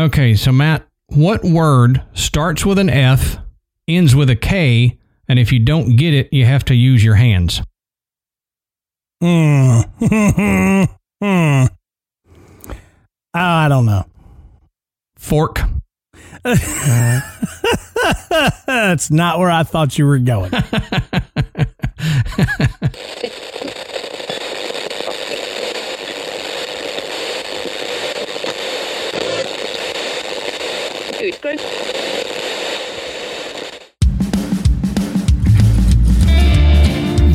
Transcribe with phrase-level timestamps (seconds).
[0.00, 3.36] Okay, so Matt, what word starts with an F,
[3.86, 7.16] ends with a K, and if you don't get it, you have to use your
[7.16, 7.60] hands?
[9.20, 9.80] Hmm.
[11.20, 11.20] hmm.
[13.34, 14.06] I don't know.
[15.18, 15.60] Fork.
[18.66, 20.50] That's not where I thought you were going.
[31.30, 31.60] Utgård.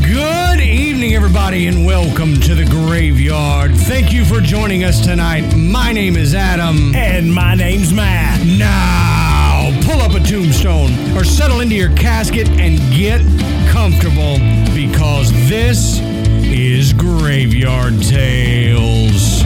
[0.05, 3.71] Good evening, everybody, and welcome to the graveyard.
[3.75, 5.55] Thank you for joining us tonight.
[5.55, 6.93] My name is Adam.
[6.95, 8.45] and my name's Matt.
[8.45, 13.21] Now, pull up a tombstone or settle into your casket and get
[13.69, 14.37] comfortable
[14.75, 15.99] because this
[16.43, 19.43] is Graveyard Tales.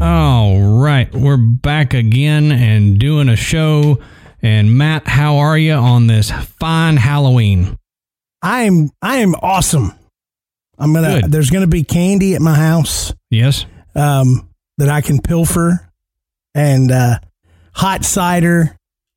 [0.01, 3.99] All right, we're back again and doing a show.
[4.41, 7.77] And Matt, how are you on this fine Halloween?
[8.41, 9.93] I'm I am awesome.
[10.79, 11.23] I'm gonna.
[11.23, 11.33] Good.
[11.33, 13.67] There's gonna be candy at my house Yes?
[13.97, 15.91] um, that I can pilfer,
[16.55, 17.19] and uh,
[17.75, 18.77] hot cider.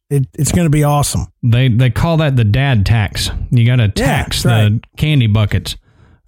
[0.10, 1.28] It, it's gonna be awesome.
[1.44, 3.30] They they call that the dad tax.
[3.52, 4.70] You got to tax right.
[4.70, 5.76] the candy buckets.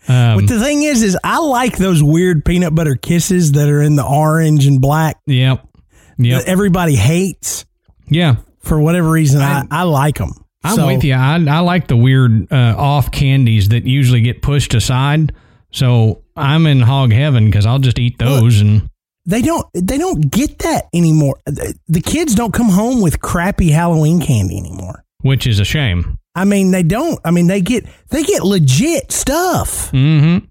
[0.07, 3.81] Um, but the thing is, is I like those weird peanut butter kisses that are
[3.81, 5.65] in the orange and black yep.
[6.17, 6.41] Yep.
[6.43, 7.65] that everybody hates
[8.09, 8.35] Yeah.
[8.59, 9.41] for whatever reason.
[9.41, 10.31] I, I like them.
[10.63, 11.13] I'm with you.
[11.13, 15.33] I, I like the weird uh, off candies that usually get pushed aside.
[15.71, 18.61] So I'm in hog heaven because I'll just eat those.
[18.61, 18.87] and
[19.25, 19.65] They don't.
[19.73, 21.39] They don't get that anymore.
[21.45, 25.03] The kids don't come home with crappy Halloween candy anymore.
[25.21, 26.17] which is a shame.
[26.35, 27.19] I mean, they don't.
[27.23, 29.91] I mean, they get they get legit stuff.
[29.91, 30.45] Mm-hmm.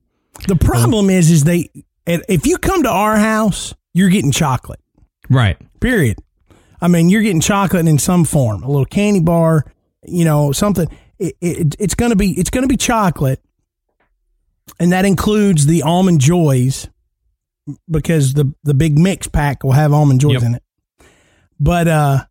[0.46, 1.70] The problem is, is they
[2.06, 4.80] if you come to our house, you're getting chocolate.
[5.28, 5.56] Right.
[5.80, 6.18] Period.
[6.80, 9.64] I mean, you're getting chocolate in some form, a little candy bar,
[10.04, 10.88] you know, something.
[11.18, 13.40] It, it, it's gonna be it's gonna be chocolate,
[14.80, 16.88] and that includes the almond joys
[17.90, 20.42] because the the big mix pack will have almond joys Yep.
[20.42, 20.62] in it.
[21.60, 22.24] But uh,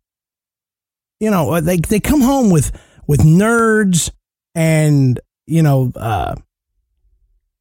[1.20, 2.72] you know, they they come home with
[3.06, 4.10] with nerds
[4.54, 6.34] and you know uh,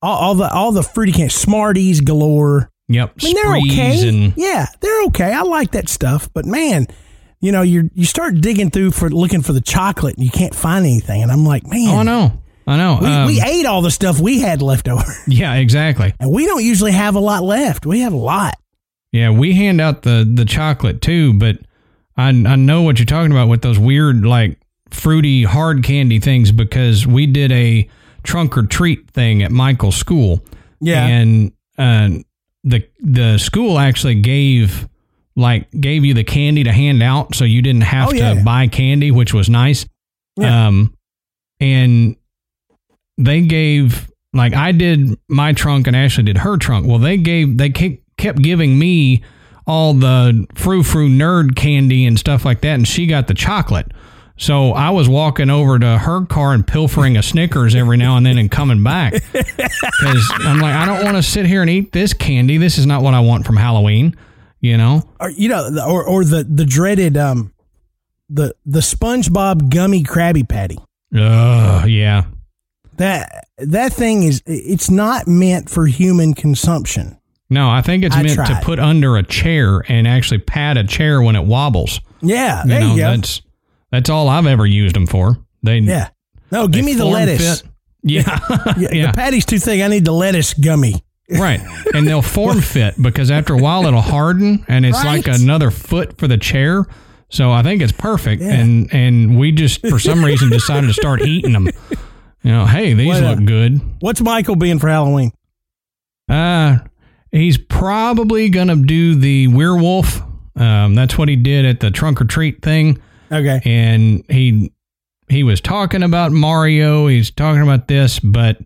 [0.02, 2.69] all, all the all the fruity candy, Smarties galore.
[2.88, 3.13] Yep.
[3.22, 4.09] I mean, they're okay.
[4.09, 5.31] and yeah, they're okay.
[5.34, 6.88] I like that stuff, but man,
[7.40, 10.53] you know, you you start digging through for looking for the chocolate, and you can't
[10.56, 11.24] find anything.
[11.24, 12.41] And I'm like, man, oh, I know.
[12.68, 13.00] I know.
[13.02, 16.13] we, Um, we ate all the stuff we had left over, yeah, exactly.
[16.19, 17.85] and we don't usually have a lot left.
[17.85, 18.56] We have a lot.
[19.12, 21.59] Yeah, we hand out the the chocolate too, but
[22.18, 24.58] I I know what you're talking about with those weird like
[24.91, 27.90] fruity hard candy things because we did a
[28.24, 30.44] trunk or treat thing at Michael's school.
[30.79, 31.06] Yeah.
[31.06, 32.09] And uh,
[32.63, 34.88] the the school actually gave
[35.35, 38.44] like gave you the candy to hand out so you didn't have Oh, to yeah.
[38.44, 39.85] buy candy, which was nice.
[40.38, 40.68] Yeah.
[40.68, 40.94] Um
[41.59, 42.16] and
[43.18, 46.88] they gave like I did my trunk and Ashley did her trunk.
[46.88, 49.23] Well, they gave they kept giving me
[49.68, 53.91] all the frou frou nerd candy and stuff like that, and she got the chocolate.
[54.37, 58.25] So I was walking over to her car and pilfering a Snickers every now and
[58.25, 61.91] then and coming back because I'm like, I don't want to sit here and eat
[61.91, 62.57] this candy.
[62.57, 64.15] This is not what I want from Halloween.
[64.59, 65.03] You know?
[65.19, 67.53] Or you know, the- or or the the dreaded um
[68.29, 70.77] the the SpongeBob gummy Krabby Patty.
[71.15, 72.23] Ugh, yeah.
[72.97, 77.17] That that thing is it's not meant for human consumption.
[77.49, 80.83] No, I think it's I meant to put under a chair and actually pat a
[80.85, 81.99] chair when it wobbles.
[82.21, 83.11] Yeah, You there know, you go.
[83.11, 83.41] that's
[83.91, 85.38] that's all I've ever used them for.
[85.63, 86.09] They Yeah.
[86.52, 87.62] No, give me the lettuce.
[87.62, 87.72] fit.
[88.03, 89.81] Yeah, Yeah, yeah, The patty's too thick.
[89.81, 90.96] I need the lettuce gummy.
[91.31, 91.62] right.
[91.94, 96.18] And they'll form fit because after a while it'll harden and it's like another foot
[96.18, 96.85] for the chair.
[97.29, 98.41] So I think it's perfect.
[98.41, 98.53] Yeah.
[98.53, 101.69] And and we just for some reason decided to start eating them.
[102.44, 103.79] You know, hey, these What, uh, look good.
[104.00, 105.31] What's Michael being for Halloween?
[106.28, 106.79] Uh
[107.31, 110.22] he's probably gonna do the werewolf.
[110.55, 113.02] Um, that's what he did at the trunk or treat thing.
[113.31, 113.61] Okay.
[113.63, 114.72] and he
[115.29, 117.07] he was talking about Mario.
[117.07, 118.57] He's talking about this, but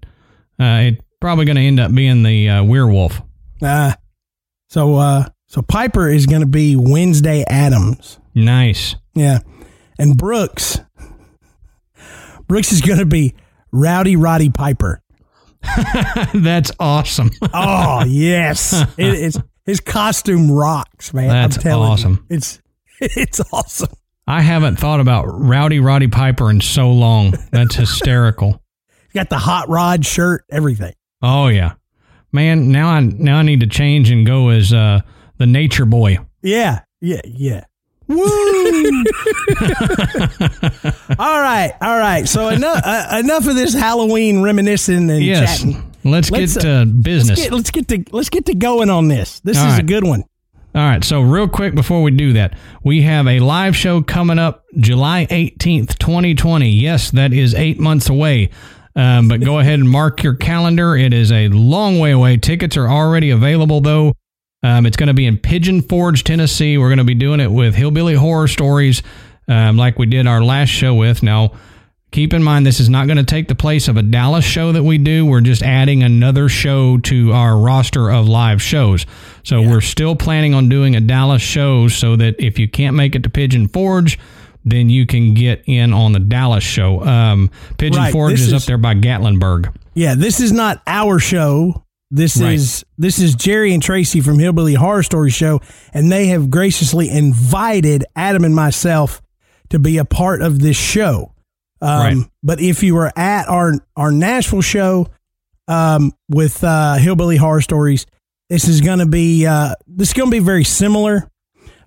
[0.59, 3.21] uh, it's probably going to end up being the uh, werewolf.
[3.61, 3.93] Uh,
[4.69, 8.19] so uh, so Piper is going to be Wednesday Addams.
[8.33, 8.95] Nice.
[9.13, 9.39] Yeah,
[9.99, 10.79] and Brooks
[12.47, 13.35] Brooks is going to be
[13.71, 15.01] Rowdy Roddy Piper.
[16.33, 17.31] That's awesome.
[17.53, 19.39] Oh yes, it is.
[19.65, 21.29] His costume rocks, man.
[21.29, 22.25] That's I'm telling awesome.
[22.29, 22.37] You.
[22.37, 22.61] It's
[23.01, 23.89] it's awesome.
[24.27, 27.35] I haven't thought about Rowdy Roddy Piper in so long.
[27.51, 28.61] That's hysterical.
[29.13, 30.93] Got the hot rod shirt, everything.
[31.21, 31.73] Oh yeah,
[32.35, 34.99] Man, now I now I need to change and go as uh,
[35.37, 36.17] the nature boy.
[36.41, 37.63] Yeah, yeah, yeah.
[38.07, 38.17] Woo!
[41.17, 42.27] all right, all right.
[42.27, 45.59] So enough uh, enough of this Halloween reminiscing and Yes.
[45.61, 45.93] chatting.
[46.03, 47.49] Let's, Let's, get uh, to business.
[47.49, 49.39] Let's get, let's get to let's get to going on this.
[49.39, 50.25] This All is a good one.
[50.75, 54.37] All right, so real quick before we do that, we have a live show coming
[54.37, 56.69] up July 18th, 2020.
[56.69, 58.49] Yes, that is eight months away.
[58.93, 60.97] Um, but go ahead and mark your calendar.
[60.97, 62.35] It is a long way away.
[62.35, 64.11] Tickets are already available, though.
[64.63, 66.77] Um, it's going to be in Pigeon Forge, Tennessee.
[66.77, 69.01] We're going to be doing it with Hillbilly Horror Stories,
[69.47, 71.23] um, like we did our last show with.
[71.23, 71.53] Now,
[72.15, 74.71] keep in mind, this is not going to take the place of a Dallas show
[74.71, 75.25] that we do.
[75.25, 79.05] We're just adding another show to our roster of live shows.
[79.43, 83.15] So we're still planning on doing a Dallas show so that if you can't make
[83.15, 84.17] it to Pigeon Forge,
[84.63, 87.03] then you can get in on the Dallas show.
[87.03, 89.75] Um, Pigeon Right, Forge is, is- up there by Gatlinburg.
[89.93, 91.83] Yeah, this is not our show.
[92.11, 92.53] This Right.
[92.53, 95.59] is this is Jerry and Tracy from Hillbilly Horror Story Show,
[95.93, 99.21] and they have graciously invited Adam and myself
[99.69, 101.33] to be a part of this show.
[101.85, 102.17] Um, Right.
[102.43, 105.07] But if you were at our our Nashville show
[105.67, 108.05] um, with uh, Hillbilly Horror Stories,
[108.49, 111.29] this is going to be uh, this is going to be very similar.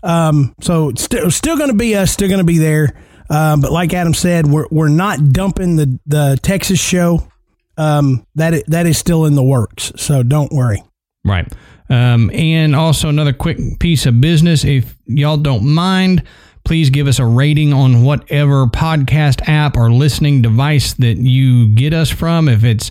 [0.02, 2.94] Um, so it's still still going to be us, still going to be there.
[3.30, 7.28] Um, but like Adam said, we're we're not dumping the the Texas show.
[7.76, 9.92] Um, that that is still in the works.
[9.96, 10.82] So don't worry.
[11.24, 11.52] Right.
[11.90, 14.64] Um, and also another quick piece of business.
[14.64, 16.22] If y'all don't mind,
[16.68, 21.94] please give us a rating on whatever podcast app or listening device that you get
[21.94, 22.46] us from.
[22.46, 22.90] If it's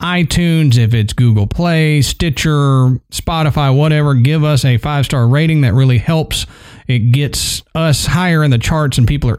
[0.00, 5.60] iTunes, if it's Google Play, Stitcher, Spotify, whatever, give us a five star rating.
[5.60, 6.46] That really helps.
[6.88, 9.38] It gets us higher in the charts and people are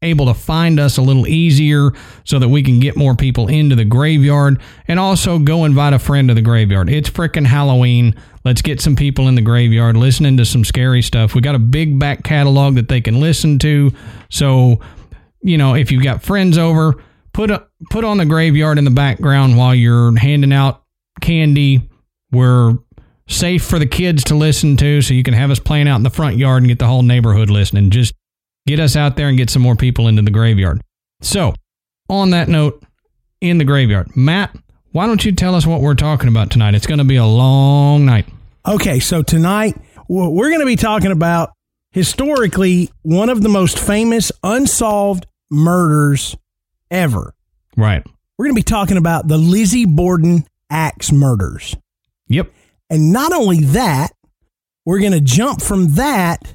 [0.00, 1.90] able to find us a little easier
[2.24, 5.98] so that we can get more people into the graveyard and also go invite a
[5.98, 6.88] friend to the graveyard.
[6.88, 8.14] It's freaking Halloween.
[8.44, 11.34] Let's get some people in the graveyard listening to some scary stuff.
[11.34, 13.92] We got a big back catalog that they can listen to.
[14.30, 14.80] So,
[15.42, 17.02] you know, if you've got friends over,
[17.32, 20.82] put a, put on the graveyard in the background while you're handing out
[21.20, 21.88] candy.
[22.32, 22.74] We're
[23.28, 26.02] safe for the kids to listen to, so you can have us playing out in
[26.02, 27.90] the front yard and get the whole neighborhood listening.
[27.90, 28.14] Just
[28.66, 30.80] get us out there and get some more people into the graveyard.
[31.20, 31.54] So,
[32.08, 32.82] on that note,
[33.40, 34.56] in the graveyard, Matt,
[34.92, 36.74] why don't you tell us what we're talking about tonight?
[36.74, 38.26] It's going to be a long night.
[38.66, 39.74] Okay, so tonight
[40.08, 41.52] we're going to be talking about
[41.90, 46.36] historically one of the most famous unsolved murders
[46.90, 47.34] ever.
[47.76, 48.06] Right.
[48.36, 51.76] We're going to be talking about the Lizzie Borden axe murders.
[52.28, 52.52] Yep.
[52.90, 54.12] And not only that,
[54.84, 56.54] we're going to jump from that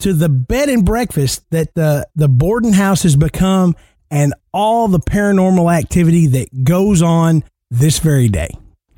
[0.00, 3.74] to the bed and breakfast that the, the Borden house has become
[4.10, 7.42] and all the paranormal activity that goes on
[7.78, 8.48] this very day.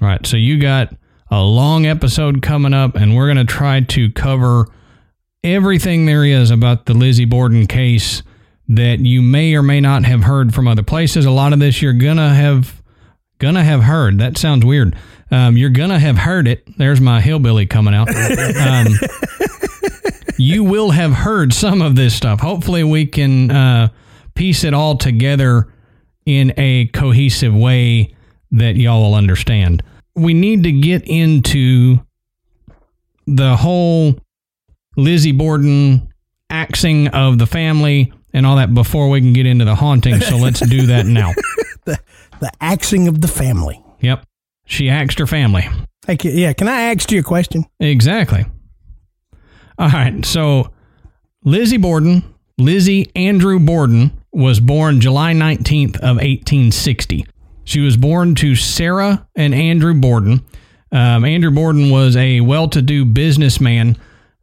[0.00, 0.24] Right.
[0.26, 0.94] So you got
[1.30, 4.66] a long episode coming up, and we're going to try to cover
[5.42, 8.22] everything there is about the Lizzie Borden case
[8.68, 11.24] that you may or may not have heard from other places.
[11.24, 12.82] A lot of this you're gonna have
[13.38, 14.18] gonna have heard.
[14.18, 14.96] That sounds weird.
[15.30, 16.64] Um, you're gonna have heard it.
[16.76, 18.08] There's my hillbilly coming out.
[18.56, 18.86] Um,
[20.38, 22.40] you will have heard some of this stuff.
[22.40, 23.88] Hopefully, we can uh,
[24.34, 25.72] piece it all together
[26.26, 28.15] in a cohesive way
[28.56, 29.82] that y'all will understand.
[30.14, 31.98] We need to get into
[33.26, 34.18] the whole
[34.96, 36.08] Lizzie Borden
[36.48, 40.20] axing of the family and all that before we can get into the haunting.
[40.20, 41.32] So let's do that now.
[42.38, 43.82] The axing of the family.
[44.00, 44.26] Yep.
[44.66, 45.64] She axed her family.
[46.06, 47.64] Hey, yeah, can I ask you a question?
[47.80, 48.44] Exactly.
[49.78, 50.22] All right.
[50.26, 50.70] So
[51.44, 52.22] Lizzie Borden,
[52.58, 57.26] Lizzie Andrew Borden, was born July 19th of 1860.
[57.66, 60.44] She was born to Sarah and Andrew Borden.
[60.92, 63.98] Um, Andrew Borden was a well-to-do businessman,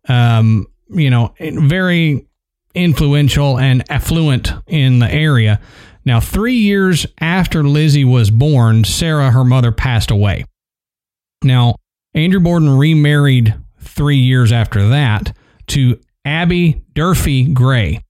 [0.08, 2.28] um, you know, very
[2.76, 5.62] influential and affluent in the area.
[6.06, 10.44] Now, three years after Lizzie was born, Sarah, her mother, passed away.
[11.44, 11.76] Now,
[12.14, 15.36] Andrew Borden remarried three years after that
[15.68, 18.02] to Abby Durfee Gray.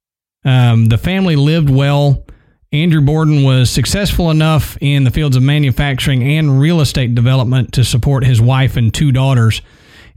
[0.43, 2.25] Um, the family lived well.
[2.73, 7.85] Andrew Borden was successful enough in the fields of manufacturing and real estate development to
[7.85, 9.61] support his wife and two daughters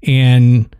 [0.02, 0.74] and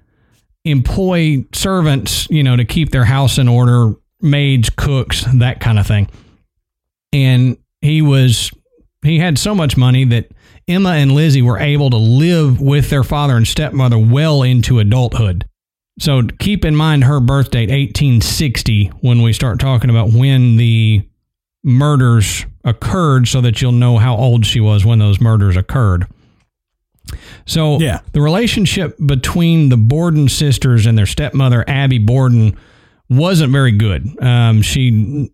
[0.65, 5.87] employ servants, you know, to keep their house in order, maids, cooks, that kind of
[5.87, 6.09] thing.
[7.13, 8.51] And he was
[9.03, 10.33] he had so much money that
[10.67, 15.47] Emma and Lizzie were able to live with their father and stepmother well into adulthood.
[15.99, 21.07] So keep in mind her birth date, 1860, when we start talking about when the
[21.67, 26.07] murders occurred, so that you'll know how old she was when those murders occurred.
[27.45, 28.01] So Yeah.
[28.13, 32.57] the relationship between the Borden sisters and their stepmother Abby Borden
[33.09, 34.17] wasn't very good.
[34.23, 35.31] Um, she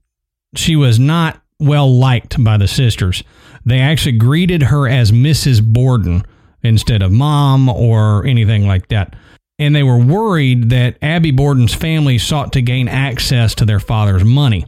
[0.55, 3.23] she was not well liked by the sisters.
[3.65, 5.63] They actually greeted her as Mrs.
[5.63, 6.25] Borden
[6.63, 9.15] instead of mom or anything like that.
[9.59, 14.25] And they were worried that Abby Borden's family sought to gain access to their father's
[14.25, 14.67] money.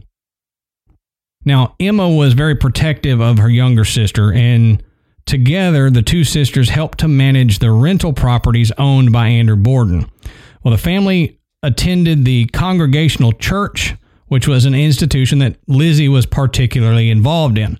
[1.45, 4.83] Now, Emma was very protective of her younger sister, and
[5.25, 10.09] together the two sisters helped to manage the rental properties owned by Andrew Borden.
[10.63, 13.95] Well, the family attended the Congregational Church,
[14.27, 17.79] which was an institution that Lizzie was particularly involved in.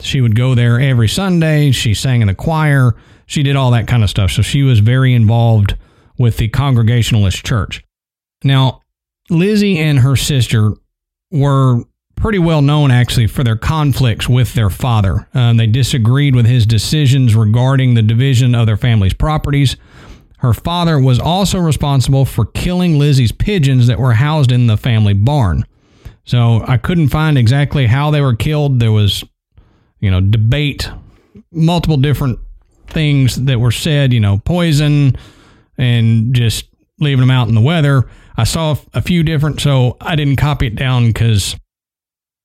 [0.00, 1.72] She would go there every Sunday.
[1.72, 2.96] She sang in the choir.
[3.26, 4.30] She did all that kind of stuff.
[4.30, 5.76] So she was very involved
[6.18, 7.84] with the Congregationalist Church.
[8.42, 8.80] Now,
[9.28, 10.72] Lizzie and her sister
[11.30, 11.84] were
[12.20, 15.26] pretty well known actually for their conflicts with their father.
[15.34, 19.76] Um, they disagreed with his decisions regarding the division of their family's properties.
[20.38, 25.14] Her father was also responsible for killing Lizzie's pigeons that were housed in the family
[25.14, 25.64] barn.
[26.24, 28.80] So I couldn't find exactly how they were killed.
[28.80, 29.24] There was,
[29.98, 30.88] you know, debate,
[31.50, 32.38] multiple different
[32.86, 35.16] things that were said, you know, poison
[35.76, 36.68] and just
[37.00, 38.08] leaving them out in the weather.
[38.36, 41.56] I saw a few different, so I didn't copy it down because,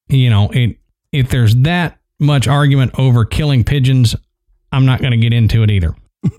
[0.07, 0.77] you know, it,
[1.11, 4.15] if there's that much argument over killing pigeons,
[4.71, 5.95] I'm not going to get into it either.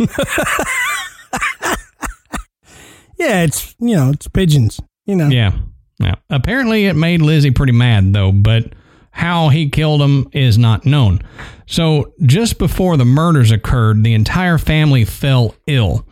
[3.19, 4.81] Yeah, it's you know it's pigeons.
[5.07, 5.29] You know.
[5.29, 5.53] Yeah.
[5.99, 6.17] Yeah.
[6.29, 8.73] Apparently, it made Lizzie pretty mad, though, but
[9.11, 11.23] how he killed him is not known.
[11.67, 16.07] So, just before the murders occurred, the entire family fell ill.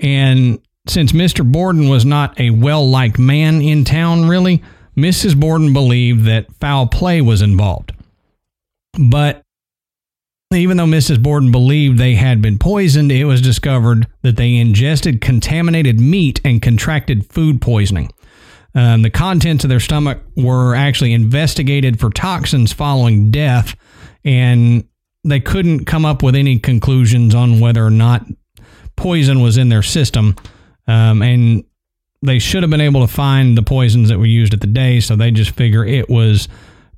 [0.00, 1.50] And since Mr.
[1.50, 4.62] Borden was not a well liked man in town, really,
[5.00, 5.38] Mrs.
[5.38, 7.92] Borden believed that foul play was involved.
[8.98, 9.42] But
[10.52, 11.22] even though Mrs.
[11.22, 16.60] Borden believed they had been poisoned, it was discovered that they ingested contaminated meat and
[16.60, 18.10] contracted food poisoning.
[18.74, 23.76] Um, the contents of their stomach were actually investigated for toxins following death,
[24.24, 24.84] and
[25.24, 28.26] they couldn't come up with any conclusions on whether or not
[28.96, 30.36] poison was in their system.
[30.86, 31.64] Um, and
[32.22, 35.00] they should have been able to find the poisons that were used at the day,
[35.00, 36.48] so they just figure it was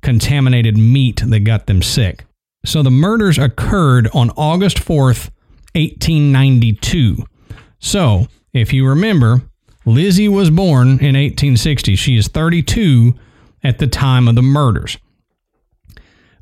[0.01, 2.25] contaminated meat that got them sick.
[2.65, 5.29] So the murders occurred on August 4th,
[5.75, 7.25] 1892.
[7.79, 9.41] So, if you remember,
[9.85, 11.95] Lizzie was born in 1860.
[11.95, 13.15] She is 32
[13.63, 14.97] at the time of the murders.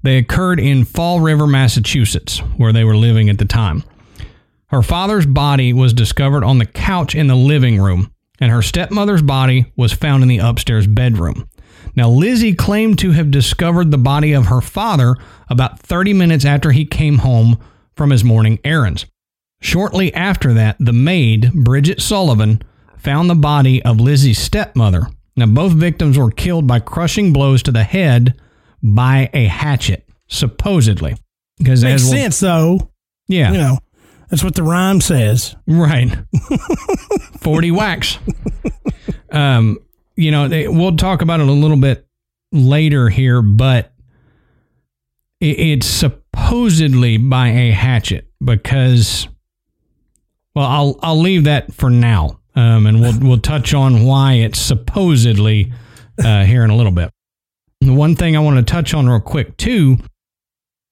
[0.03, 3.83] They occurred in Fall River, Massachusetts, where they were living at the time.
[4.67, 8.11] Her father's body was discovered on the couch in the living room,
[8.41, 11.47] and her stepmother's body was found in the upstairs bedroom.
[11.95, 15.15] Now, Lizzie claimed to have discovered the body of her father
[15.49, 17.57] about 30 minutes after he came home
[17.95, 19.05] from his morning errands.
[19.61, 22.61] Shortly after that, the maid, Bridget Sullivan,
[22.97, 25.07] found the body of Lizzie's stepmother.
[25.35, 28.39] Now, both victims were killed by crushing blows to the head
[28.81, 31.15] by a hatchet, supposedly.
[31.57, 32.89] Because Makes as we'll- sense though.
[33.27, 33.77] yeah, You know,
[34.31, 35.57] that's what the rhyme says.
[35.67, 36.09] Right.
[37.41, 38.17] 40 whacks.
[39.29, 39.77] Um,
[40.15, 42.07] you know, they, we'll talk about it a little bit
[42.53, 43.93] later here, but
[45.41, 49.27] it, it's supposedly by a hatchet because,
[50.55, 54.59] well, I'll I'll leave that for now, um, and we'll we'll touch on why it's
[54.59, 55.73] supposedly
[56.23, 57.11] uh, here in a little bit.
[57.81, 59.97] The one thing I want to touch on real quick too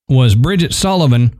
[0.07, 1.38] was Bridget Sullivan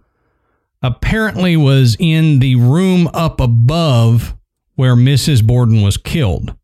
[0.81, 4.35] apparently was in the room up above
[4.75, 5.45] where Mrs.
[5.45, 6.55] Borden was killed.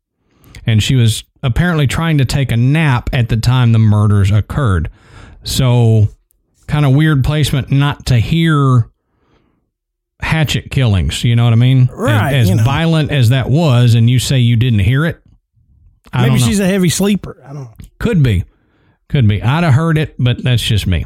[0.64, 4.90] And she was apparently trying to take a nap at the time the murders occurred.
[5.44, 6.08] So,
[6.66, 8.90] kind of weird placement not to hear
[10.20, 11.22] hatchet killings.
[11.22, 11.86] You know what I mean?
[11.92, 12.64] Right, As, as you know.
[12.64, 15.20] violent as that was, and you say you didn't hear it.
[16.12, 16.46] I Maybe don't know.
[16.46, 17.40] she's a heavy sleeper.
[17.44, 17.74] I don't know.
[18.00, 18.44] Could be.
[19.08, 19.40] Could be.
[19.42, 21.04] I'd have heard it, but that's just me.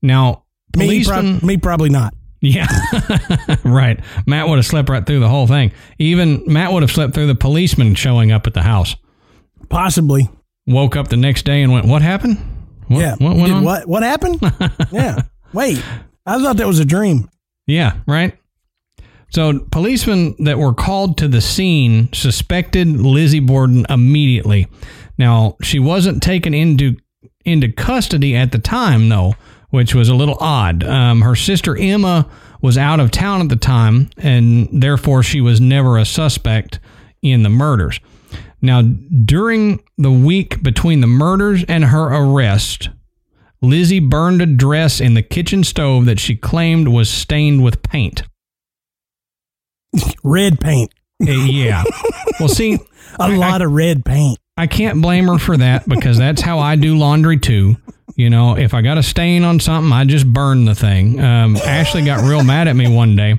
[0.00, 0.44] Now,
[0.76, 2.14] Me, prob- me probably not.
[2.42, 2.66] Yeah,
[3.64, 4.00] right.
[4.26, 5.70] Matt would have slept right through the whole thing.
[5.98, 8.96] Even Matt would have slept through the policeman showing up at the house.
[9.68, 10.28] Possibly.
[10.66, 12.38] Woke up the next day and went, "What happened?
[12.88, 13.14] What, yeah.
[13.18, 14.40] what went Did on?" what what happened?
[14.92, 15.22] yeah.
[15.52, 15.82] Wait.
[16.26, 17.30] I thought that was a dream.
[17.66, 18.36] Yeah, right.
[19.30, 24.66] So, policemen that were called to the scene suspected Lizzie Borden immediately.
[25.16, 26.96] Now, she wasn't taken into
[27.44, 29.34] into custody at the time, though,
[29.72, 30.84] which was a little odd.
[30.84, 32.28] Um, her sister Emma
[32.60, 36.78] was out of town at the time, and therefore she was never a suspect
[37.22, 37.98] in the murders.
[38.60, 42.90] Now, during the week between the murders and her arrest,
[43.62, 48.24] Lizzie burned a dress in the kitchen stove that she claimed was stained with paint.
[50.22, 50.92] red paint.
[51.22, 51.82] Uh, yeah.
[52.40, 52.78] Well, see,
[53.20, 54.38] A lot of red paint.
[54.56, 57.76] I can't blame her for that because that's how I do laundry too.
[58.16, 61.18] You know, if I got a stain on something, I just burn the thing.
[61.18, 63.38] Um, Ashley got real mad at me one day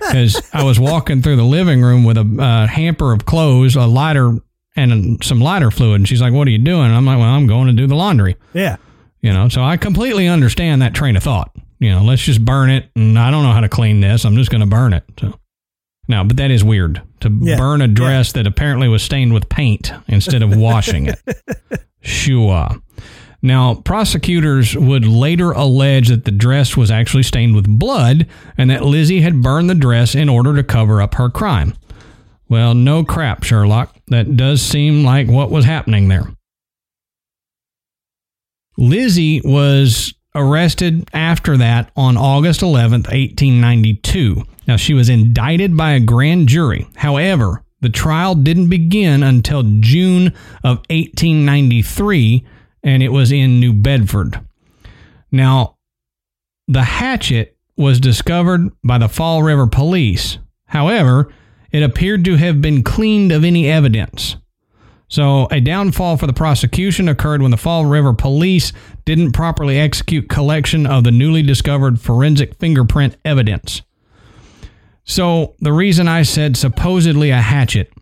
[0.00, 3.86] because I was walking through the living room with a uh, hamper of clothes, a
[3.86, 4.38] lighter,
[4.76, 6.00] and some lighter fluid.
[6.00, 6.86] And she's like, What are you doing?
[6.86, 8.36] And I'm like, Well, I'm going to do the laundry.
[8.54, 8.76] Yeah.
[9.20, 11.50] You know, so I completely understand that train of thought.
[11.78, 12.88] You know, let's just burn it.
[12.96, 14.24] And I don't know how to clean this.
[14.24, 15.04] I'm just going to burn it.
[15.20, 15.38] So.
[16.08, 17.56] Now, but that is weird to Yeah.
[17.56, 21.18] burn a dress that apparently was stained with paint instead of washing it.
[22.06, 22.68] Sure.
[23.40, 28.26] Now, prosecutors would later allege that the dress was actually stained with blood
[28.58, 31.72] and that Lizzie had burned the dress in order to cover up her crime.
[32.46, 33.96] Well, no crap, Sherlock.
[34.08, 36.24] That does seem like what was happening there.
[38.76, 44.42] Lizzie was arrested after that on August 11th, 1892.
[44.66, 46.86] Now, she was indicted by a grand jury.
[46.96, 50.28] However, the trial didn't begin until June
[50.62, 52.44] of 1893,
[52.82, 54.40] and it was in New Bedford.
[55.30, 55.76] Now,
[56.66, 60.38] the hatchet was discovered by the Fall River police.
[60.66, 61.32] However,
[61.72, 64.36] it appeared to have been cleaned of any evidence.
[65.08, 68.72] So, a downfall for the prosecution occurred when the Fall River police
[69.04, 73.82] didn't properly execute collection of the newly discovered forensic fingerprint evidence.
[75.04, 77.92] So, the reason I said supposedly a hatchet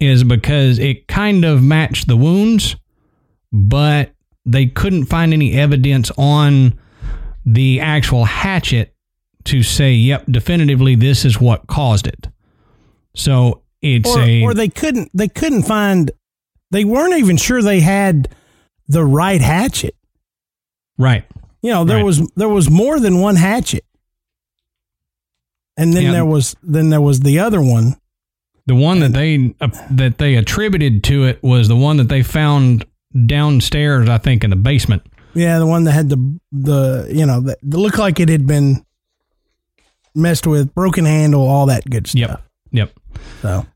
[0.00, 2.76] is because it kind of matched the wounds,
[3.52, 4.12] but
[4.46, 6.78] they couldn't find any evidence on
[7.44, 8.94] the actual hatchet
[9.44, 12.28] to say, yep, definitively this is what caused it.
[13.14, 14.42] So, it's Or, a.
[14.42, 16.10] or they couldn't they couldn't find
[16.70, 18.28] they weren't even sure they had
[18.88, 19.94] the right hatchet.
[20.98, 21.24] right.
[21.64, 22.04] You know, there Right.
[22.04, 23.84] was there was more than one hatchet.
[25.76, 26.12] And then Yeah.
[26.12, 27.96] there was then there was the other one.
[28.66, 32.22] The one that they uh, that they attributed to it was the one that they
[32.22, 32.84] found
[33.26, 35.02] downstairs, I think, in the basement.
[35.34, 38.46] Yeah, the one that had the the you know that, that looked like it had
[38.46, 38.84] been
[40.14, 42.18] messed with, broken handle, all that good stuff.
[42.20, 42.42] Yep.
[42.72, 42.92] Yep.
[43.40, 43.66] So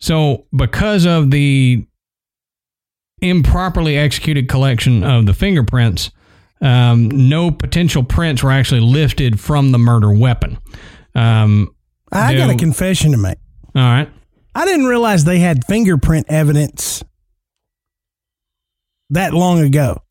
[0.00, 1.84] So, because of the
[3.20, 6.10] improperly executed collection of the fingerprints,
[6.60, 10.58] um, no potential prints were actually lifted from the murder weapon.
[11.14, 11.74] Um,
[12.12, 13.38] I got a confession to make.
[13.74, 14.08] all right.
[14.54, 17.04] I didn't realize they had fingerprint evidence
[19.10, 20.02] that long ago.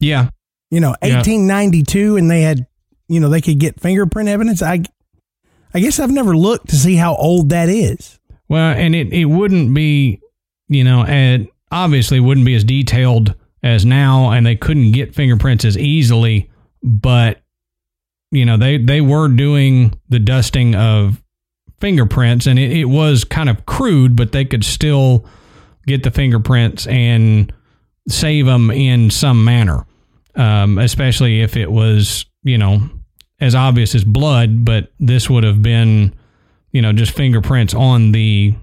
[0.00, 0.28] Yeah.
[0.70, 1.16] You know, Yeah.
[1.16, 2.66] 1892, and they had,
[3.08, 4.62] you know, they could get fingerprint evidence.
[4.62, 4.82] I,
[5.74, 8.18] I guess I've never looked to see how old that is.
[8.52, 10.20] Well, and it, it wouldn't be,
[10.68, 15.64] you know, and obviously wouldn't be as detailed as now, and they couldn't get fingerprints
[15.64, 16.50] as easily,
[16.82, 17.40] but
[18.30, 21.22] you know, they they were doing the dusting of
[21.80, 25.24] fingerprints, and it, it was kind of crude, but they could still
[25.86, 27.54] get the fingerprints and
[28.06, 29.86] save them in some manner,
[30.34, 32.82] um, especially if it was, you know,
[33.40, 36.14] as obvious as blood, but this would have been
[36.72, 38.54] you know, just fingerprints on the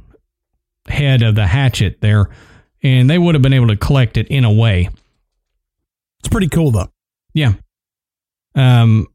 [0.88, 2.30] head of the hatchet there,
[2.84, 4.90] and they would have been able to collect it in a way.
[6.20, 6.92] It's pretty cool though.
[7.34, 7.54] Yeah.
[8.56, 9.08] Um,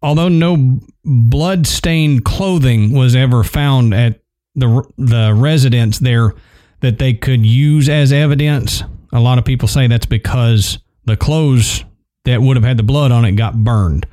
[0.00, 4.20] although no blood-stained clothing was ever found at
[4.54, 6.34] the the residence there
[6.80, 8.82] that they could use as evidence,
[9.12, 11.84] a lot of people say that's because the clothes
[12.24, 14.06] that would have had the blood on it got burned,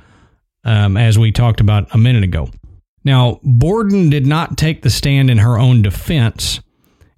[0.64, 2.50] um, as we talked about a minute ago.
[3.06, 6.58] Now, Borden did not take the stand in her own defense,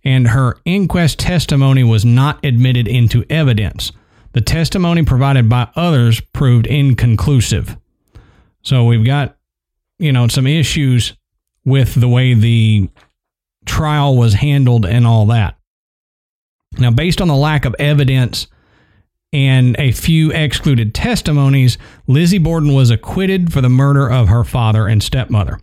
[0.05, 3.91] and her inquest testimony was not admitted into evidence.
[4.33, 7.79] The testimony provided by others proved inconclusive.
[8.61, 9.39] So we've got,
[9.99, 11.15] you know, some issues
[11.65, 12.91] with the way the
[13.65, 15.57] trial was handled and all that.
[16.79, 18.47] Now, based on the lack of evidence
[19.33, 24.87] and a few excluded testimonies, Lizzie Borden was acquitted for the murder of her father
[24.87, 25.59] and stepmother.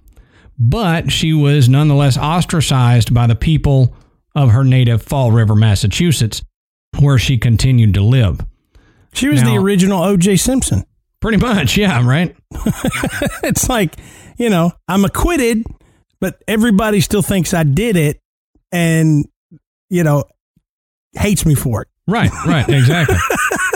[0.57, 3.93] But she was nonetheless ostracized by the people
[4.35, 6.41] of her native Fall River, Massachusetts,
[6.99, 8.39] where she continued to live.
[9.13, 10.35] She was the original O.J.
[10.37, 10.83] Simpson.
[11.21, 12.35] Pretty much, yeah, right?
[13.43, 13.95] it's like,
[14.37, 15.63] you know, I'm acquitted,
[16.19, 18.19] but everybody still thinks I did it
[18.71, 19.25] and,
[19.89, 20.25] you know,
[21.13, 21.87] hates me for it.
[22.07, 23.15] Right, right, exactly.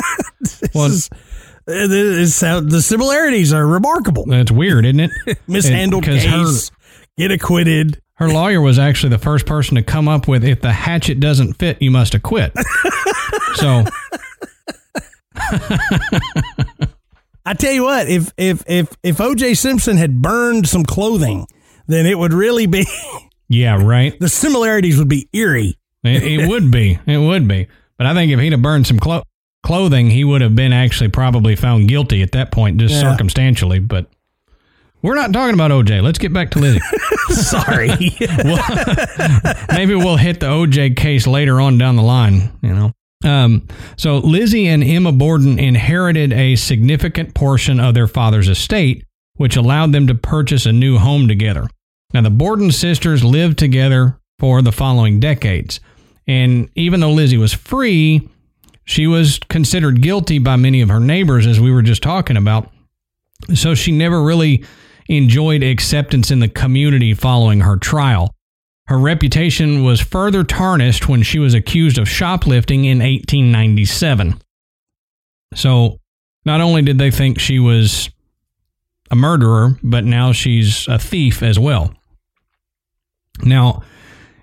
[0.76, 1.10] well, is-
[1.69, 4.25] the similarities are remarkable.
[4.25, 5.38] that's weird, isn't it?
[5.47, 6.71] Mishandled case,
[7.17, 8.01] get acquitted.
[8.15, 11.53] Her lawyer was actually the first person to come up with if the hatchet doesn't
[11.53, 12.51] fit, you must acquit.
[13.55, 13.86] so,
[17.45, 19.53] I tell you what, if if if if O.J.
[19.53, 21.47] Simpson had burned some clothing
[21.88, 22.86] then it would really be
[23.49, 24.17] Yeah, right.
[24.19, 25.75] the similarities would be eerie.
[26.03, 26.99] It, it would be.
[27.08, 27.67] It would be.
[27.97, 29.23] But I think if he'd have burned some clo-
[29.63, 33.12] clothing, he would have been actually probably found guilty at that point, just Yeah.
[33.12, 33.80] circumstantially.
[33.80, 34.08] But
[35.02, 36.02] we're not talking about OJ.
[36.02, 36.80] Let's get back to Lizzie.
[37.30, 37.88] Sorry.
[39.72, 42.91] Maybe we'll hit the OJ case later on down the line, you know.
[43.24, 43.67] Um,
[43.98, 49.04] so Lizzie and Emma Borden inherited a significant portion of their father's estate,
[49.36, 51.67] which allowed them to purchase a new home together.
[52.13, 55.80] Now, the Borden sisters lived together for the following decades.
[56.28, 58.28] And even though Lizzie was free,
[58.89, 62.71] she was considered guilty by many of her neighbors, as we were just talking about.
[63.54, 64.65] So she never really
[65.08, 68.34] enjoyed acceptance in the community following her trial.
[68.88, 74.41] Her reputation was further tarnished when she was accused of shoplifting in 1897.
[75.54, 75.99] So,
[76.43, 78.10] not only did they think she was
[79.12, 81.93] a murderer, but now she's a thief as well.
[83.43, 83.84] Now,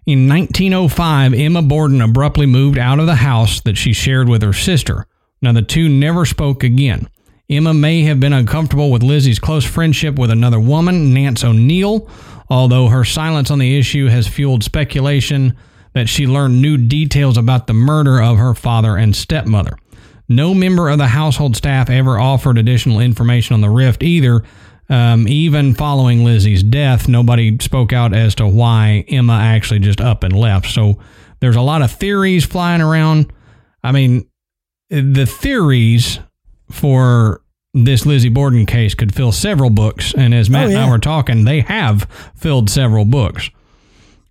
[0.07, 4.53] in 1905, Emma Borden abruptly moved out of the house that she shared with her
[4.53, 5.07] sister.
[5.43, 7.09] Now, the two never spoke again.
[7.51, 12.09] Emma may have been uncomfortable with Lizzie's close friendship with another woman, Nance O'Neill,
[12.49, 15.57] although her silence on the issue has fueled speculation
[15.93, 19.77] that she learned new details about the murder of her father and stepmother.
[20.29, 24.43] No member of the household staff ever offered additional information on the rift either.
[24.89, 30.23] Um, even following Lizzie's death, nobody spoke out as to why Emma actually just up
[30.23, 30.71] and left.
[30.71, 30.99] So
[31.41, 33.33] there's a lot of theories flying around.
[33.83, 34.29] I mean,
[34.89, 36.21] the theories
[36.71, 37.43] for
[37.75, 40.15] this Lizzie Borden case could fill several books.
[40.15, 43.51] And as Matt Oh, and I were talking, they have filled several books.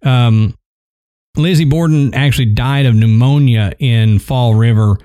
[0.03, 0.55] Um,
[1.37, 4.97] Lizzie Borden actually died of pneumonia in Fall River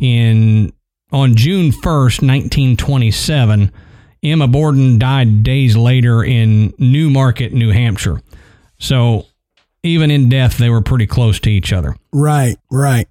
[0.00, 0.72] in
[1.10, 3.72] on June 1st, 1927.
[4.22, 8.20] Emma Borden died days later in Newmarket, New Hampshire.
[8.78, 9.26] So
[9.82, 11.96] even in death, they were pretty close to each other.
[12.12, 13.08] right, right.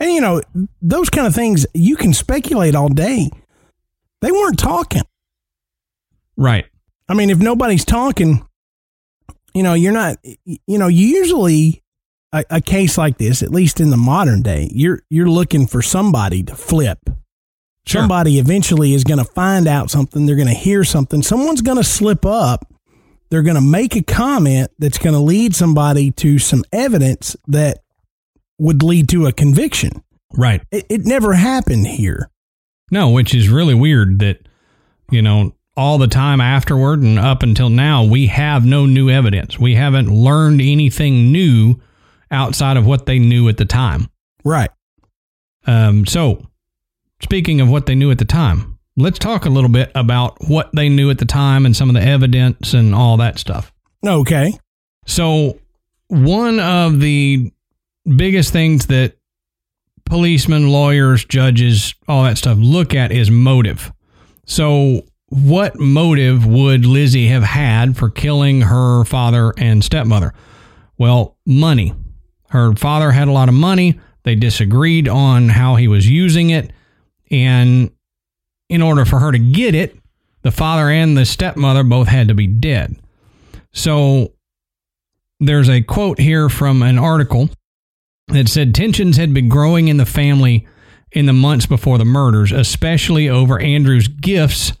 [0.00, 0.42] And you know,
[0.82, 3.30] those kind of things you can speculate all day.
[4.20, 5.02] They weren't talking.
[6.36, 6.66] Right.
[7.08, 8.46] I mean, if nobody's talking,
[9.54, 11.82] you know, you're not, you know, usually
[12.32, 15.80] a, a case like this, at least in the modern day, you're you're looking for
[15.80, 16.98] somebody to flip.
[17.86, 18.00] Sure.
[18.02, 20.24] Somebody eventually is going to find out something.
[20.24, 21.22] They're going to hear something.
[21.22, 22.66] Someone's going to slip up.
[23.30, 27.78] They're going to make a comment that's going to lead somebody to some evidence that
[28.58, 30.02] would lead to a conviction.
[30.32, 30.62] Right.
[30.70, 32.30] It, it never happened here.
[32.90, 34.46] No, which is really weird that,
[35.10, 39.58] you know, all the time afterward and up until now, we have no new evidence.
[39.58, 41.80] We haven't learned anything new
[42.30, 44.08] outside of what they knew at the time.
[44.44, 44.70] Right.
[45.66, 46.46] Um, so,
[47.24, 50.70] speaking of what they knew at the time, let's talk a little bit about what
[50.74, 53.72] they knew at the time and some of the evidence and all that stuff.
[54.06, 54.52] Okay.
[55.06, 55.58] So,
[56.08, 57.50] one of the
[58.16, 59.16] biggest things that
[60.04, 63.90] policemen, lawyers, judges, all that stuff look at is motive.
[64.46, 70.34] So, what motive would Lizzie have had for killing her father and stepmother?
[70.98, 71.94] Well, money.
[72.50, 73.98] Her father had a lot of money.
[74.22, 76.70] They disagreed on how he was using it.
[77.30, 77.90] And
[78.68, 79.96] in order for her to get it,
[80.42, 82.96] the father and the stepmother both had to be dead.
[83.72, 84.32] So
[85.40, 87.50] there's a quote here from an article
[88.28, 90.66] that said tensions had been growing in the family
[91.12, 94.72] in the months before the murders, especially over Andrew's gifts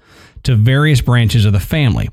[0.42, 2.08] to various branches of the family.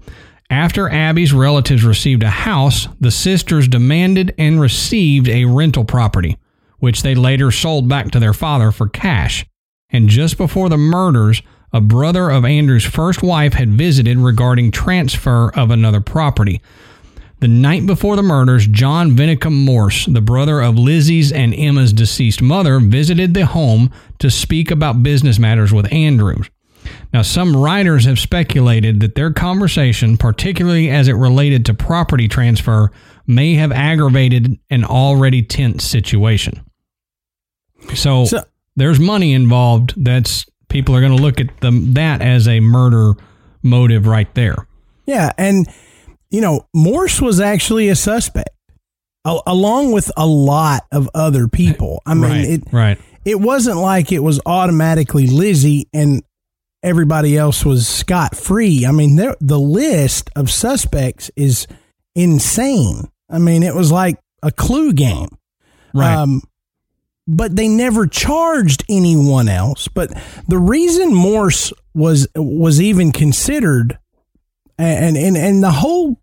[0.49, 6.37] After Abby's relatives received a house, the sisters demanded and received a rental property,
[6.79, 9.45] which they later sold back to their father for cash.
[9.91, 11.41] And just before the murders,
[11.73, 16.61] a brother of Andrew's first wife had visited regarding transfer of another property.
[17.39, 22.41] The night before the murders, John Vinnicum Morse, the brother of Lizzie's and Emma's deceased
[22.41, 26.49] mother, visited the home to speak about business matters with Andrews.
[27.13, 32.91] Now, some writers have speculated that their conversation, particularly as it related to property transfer,
[33.25, 36.61] may have aggravated an already tense situation.
[37.95, 38.43] So, So-
[38.75, 39.93] there's money involved.
[39.97, 43.13] That's people are going to look at them that as a murder
[43.61, 44.67] motive right there.
[45.05, 45.67] Yeah, and
[46.29, 48.49] you know, Morse was actually a suspect,
[49.25, 52.01] a- along with a lot of other people.
[52.05, 53.01] I mean, right, it right.
[53.25, 56.23] it wasn't like it was automatically Lizzie and
[56.83, 58.85] everybody else was scot free.
[58.85, 61.67] I mean, there, the list of suspects is
[62.15, 63.09] insane.
[63.29, 65.29] I mean, it was like a clue game.
[65.93, 66.13] Right.
[66.15, 66.41] Um,
[67.35, 69.87] but they never charged anyone else.
[69.87, 70.11] But
[70.47, 73.97] the reason Morse was was even considered,
[74.77, 76.19] and and and the whole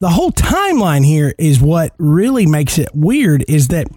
[0.00, 3.88] the whole timeline here is what really makes it weird is that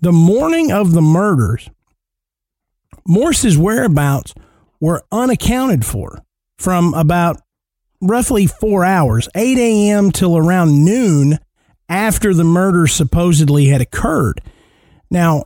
[0.00, 1.70] the morning of the murders,
[3.06, 4.34] Morse's whereabouts
[4.80, 6.22] were unaccounted for
[6.58, 7.40] from about
[8.00, 10.10] roughly four hours, 8 a.m.
[10.10, 11.38] till around noon
[11.88, 14.40] after the murder supposedly had occurred.
[15.10, 15.44] Now,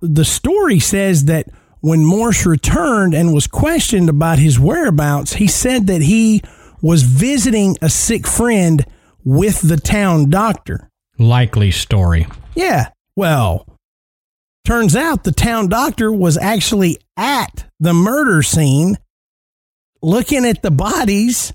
[0.00, 1.46] the story says that
[1.80, 6.42] when Morse returned and was questioned about his whereabouts, he said that he
[6.82, 8.84] was visiting a sick friend
[9.24, 10.88] with the town doctor.
[11.18, 12.26] Likely story.
[12.54, 12.90] Yeah.
[13.14, 13.66] Well,
[14.64, 18.96] turns out the town doctor was actually at the murder scene
[20.02, 21.52] looking at the bodies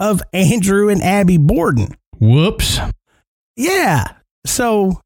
[0.00, 1.96] of Andrew and Abby Borden.
[2.18, 2.78] Whoops.
[3.56, 4.04] Yeah.
[4.46, 5.00] So,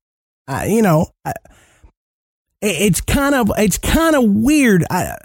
[0.48, 1.32] uh, you know, I,
[2.62, 4.85] it's kind of it's kind of weird.
[4.90, 5.16] I,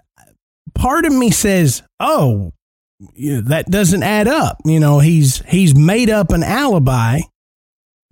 [0.76, 2.52] part of me says, "Oh,
[3.00, 7.22] that doesn't add up." You know, he's he's made up an alibi.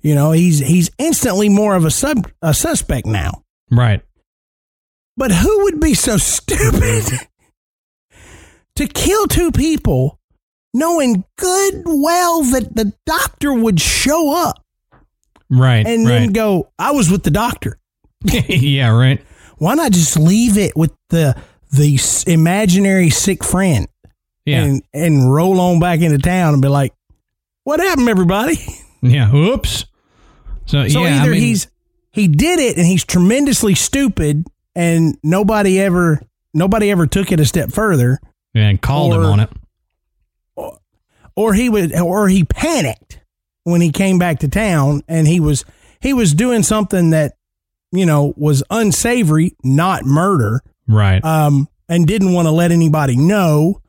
[0.01, 3.43] You know, he's he's instantly more of a sub a suspect now.
[3.71, 4.01] Right.
[5.17, 7.03] But who would be so stupid
[8.75, 10.17] to kill two people
[10.73, 14.63] knowing good well that the doctor would show up
[15.49, 15.85] Right.
[15.85, 16.19] and right.
[16.19, 17.79] then go, I was with the doctor.
[18.23, 19.21] yeah, right.
[19.57, 21.35] Why not just leave it with the
[21.71, 23.87] the imaginary sick friend
[24.45, 24.63] Yeah.
[24.63, 26.93] and and roll on back into town and be like,
[27.63, 28.57] "What happened, everybody?"
[29.01, 29.33] yeah.
[29.33, 29.85] Oops.
[30.65, 31.67] So, So yeah, either I mean, he's
[32.11, 36.21] he did it and he's tremendously stupid and nobody ever
[36.53, 38.19] nobody ever took it a step further,
[38.53, 39.49] and called him on it.
[40.55, 40.79] Or,
[41.35, 43.18] or he would or he panicked
[43.69, 45.65] when he came back to town and he was
[46.01, 47.33] he was doing something that
[47.91, 50.61] you know was unsavory, not murder.
[50.87, 51.23] Right.
[51.23, 53.81] um, and didn't want to let anybody know.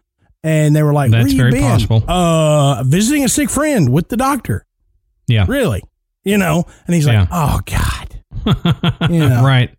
[0.43, 2.03] And they were like, That's "Where you very been?" possible.
[2.09, 4.65] Uh, visiting a sick friend with the doctor.
[5.27, 5.45] yeah.
[5.49, 5.83] Really?
[6.25, 6.65] You know?
[6.87, 7.27] And he's like, Yeah.
[7.31, 8.07] "Oh God."
[9.11, 9.43] You know?
[9.45, 9.71] right.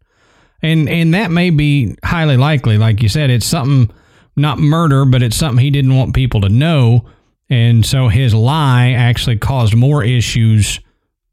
[0.63, 2.77] And and that may be highly likely.
[2.77, 3.91] Like you said, it's something
[4.35, 7.05] not murder, but it's something he didn't want people to know.
[7.51, 10.79] And so his lie actually caused more issues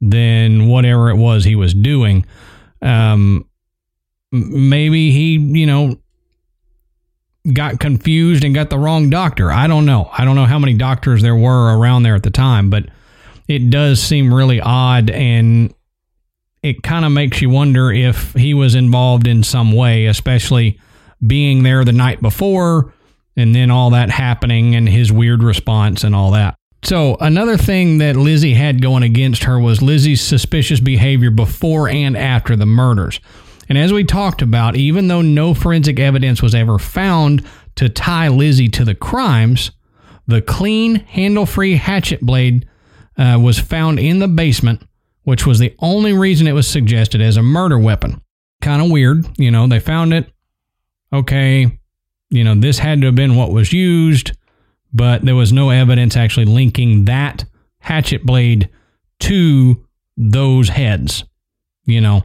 [0.01, 2.27] than whatever it was he was doing.
[2.83, 3.49] Um,
[4.33, 5.97] maybe he, you know,
[7.53, 9.53] got confused and got the wrong doctor.
[9.53, 10.11] I don't know.
[10.13, 12.87] I don't know how many doctors there were around there at the time, but
[13.47, 15.73] it does seem really odd and
[16.65, 20.81] it kind of makes you wonder if he was involved in some way, especially
[21.25, 22.93] being there the night before
[23.39, 26.57] and then all that happening and his weird response and all that.
[26.83, 32.17] So, another thing that Lizzie had going against her was Lizzie's suspicious behavior before and
[32.17, 33.21] after the murders.
[33.69, 37.45] And as we talked about, even though no forensic evidence was ever found
[37.77, 39.71] to tie Lizzie to the crimes,
[40.27, 42.69] the clean, handle free hatchet blade
[43.17, 44.83] uh, was found in the basement,
[45.23, 48.21] which was the only reason it was suggested as a murder weapon.
[48.63, 50.29] Kind of weird, you know, they found it.
[51.13, 51.79] Okay,
[52.31, 54.33] you know, this had to have been what was used,
[54.93, 57.45] but there was no evidence actually linking that
[57.81, 58.69] hatchet blade
[59.21, 59.85] to
[60.17, 61.25] those heads.
[61.85, 62.25] You know,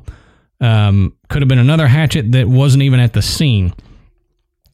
[0.60, 3.74] um, could have been another hatchet that wasn't even at the scene.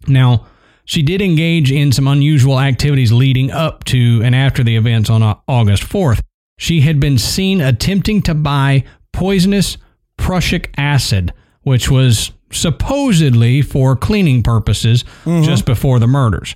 [0.08, 0.48] Now,
[0.86, 5.22] she did engage in some unusual activities leading up to and after the events on
[5.48, 6.22] August 4th.
[6.58, 9.78] She had been seen attempting to buy poisonous
[10.18, 16.56] prussic acid, which was supposedly for cleaning purposes just before the murders.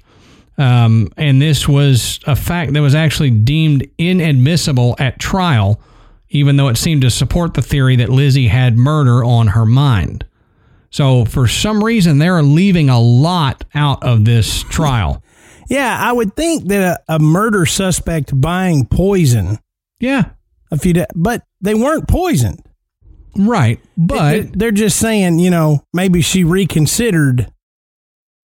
[0.58, 5.82] Um, and this was a fact that was actually deemed inadmissible at trial,
[6.30, 10.26] even though it seemed to support the theory that Lizzie had murder on her mind.
[10.92, 15.22] So, for some reason, they're leaving a lot out of this trial.
[15.70, 19.58] Yeah, I would think that a, a murder suspect buying poison,
[19.98, 20.32] Yeah,
[20.70, 22.62] a few, da- but they weren't poisoned.
[23.38, 23.80] Right.
[23.98, 27.48] But They're- they're just saying, you know, maybe she reconsidered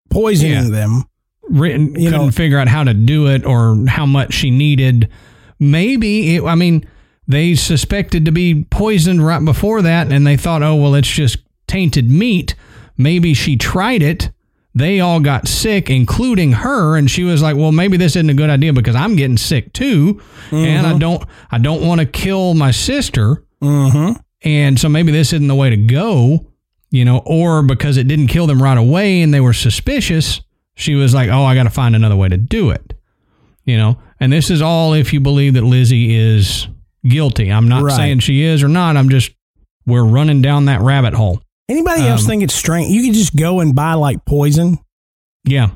[0.10, 0.70] poisoning Yeah.
[0.70, 1.04] them.
[1.48, 5.08] written You couldn't know- figure out how to do it or how much she needed.
[5.60, 6.84] Maybe it, I mean
[7.28, 11.38] they suspected to be poisoned right before that, and they thought, oh well, it's just
[11.68, 12.56] tainted meat.
[12.98, 14.32] Maybe she tried it.
[14.74, 18.34] They all got sick, including her, and she was like, "Well, maybe this isn't a
[18.34, 20.20] good idea because I'm getting sick too,
[20.52, 24.14] and I don't, I don't want to kill my sister, Mm-hmm.
[24.46, 26.46] And so maybe this isn't the way to go."
[26.92, 30.40] You know, or because it didn't kill them right away and they were suspicious,
[30.76, 32.94] she was like, oh, I got to find another way to do it.
[33.66, 36.68] You know, and this is all if you believe that Lizzie is
[37.06, 37.52] guilty.
[37.52, 37.96] I'm not Right.
[37.98, 38.96] saying she is or not.
[38.96, 39.32] I'm just,
[39.86, 41.42] we're running down that rabbit hole.
[41.68, 42.92] Anybody else Um, think it's strange?
[42.94, 44.78] You could just go and buy like poison.
[45.44, 45.72] Yeah.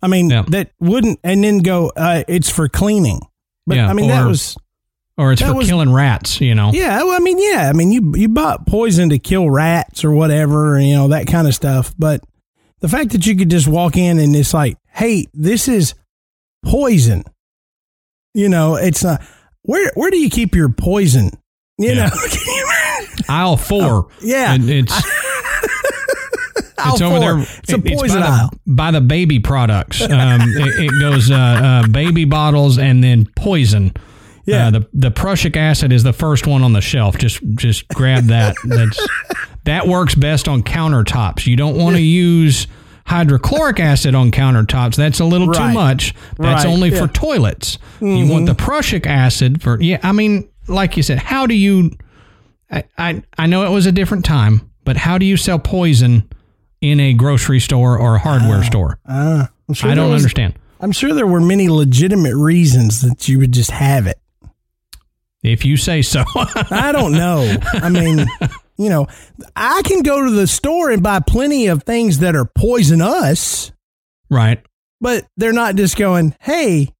[0.00, 0.44] I mean, Yeah.
[0.48, 3.18] that wouldn't, and then go, uh, it's for cleaning.
[3.66, 4.56] But Yeah, I mean, that was
[5.18, 6.40] or it's That for was- killing rats.
[6.40, 6.70] You know.
[6.72, 7.02] yeah.
[7.02, 7.68] Well, I mean, yeah.
[7.68, 11.46] I mean, you you bought poison to kill rats or whatever, you know that kind
[11.46, 11.94] of stuff.
[11.98, 12.22] But
[12.80, 15.94] the fact that you could just walk in and it's like, hey, this is
[16.64, 17.24] poison.
[18.34, 19.22] You know, it's not.
[19.62, 21.30] Where where do you keep your poison?
[21.78, 22.08] You Yeah.
[22.08, 22.16] know,
[23.28, 23.82] Aisle four.
[23.82, 24.54] Oh, yeah.
[24.54, 24.92] It- it's
[26.84, 27.38] it's over there.
[27.38, 28.50] It's a poison by aisle.
[28.66, 30.00] The, by the baby products.
[30.02, 33.92] Um, it, it goes uh, uh, baby bottles and then poison.
[34.44, 34.66] Yeah.
[34.66, 37.16] Uh, the the prussic acid is the first one on the shelf.
[37.18, 38.56] Just just grab that.
[38.64, 39.06] That's
[39.64, 41.46] that works best on countertops.
[41.46, 42.66] You don't want to use
[43.06, 44.96] hydrochloric acid on countertops.
[44.96, 46.14] That's a little too much.
[46.38, 46.96] That's Right, only yeah.
[46.96, 47.06] Mm-hmm.
[47.06, 47.78] for toilets.
[48.00, 49.98] You want the prussic acid for yeah.
[50.02, 51.90] I mean, like you said, how do you?
[52.70, 56.28] I, I I know it was a different time, but how do you sell poison
[56.80, 58.98] in a grocery store or a hardware store?
[59.06, 60.54] Uh, sure I don't was- understand.
[60.80, 64.18] I'm sure there were many legitimate reasons that you would just have it.
[65.42, 67.56] If you say so, I don't know.
[67.74, 68.26] I mean,
[68.76, 69.08] you know,
[69.56, 73.72] I can go to the store and buy plenty of things that are poisonous,
[74.30, 74.62] right,
[75.00, 76.94] but they're not just going, hey,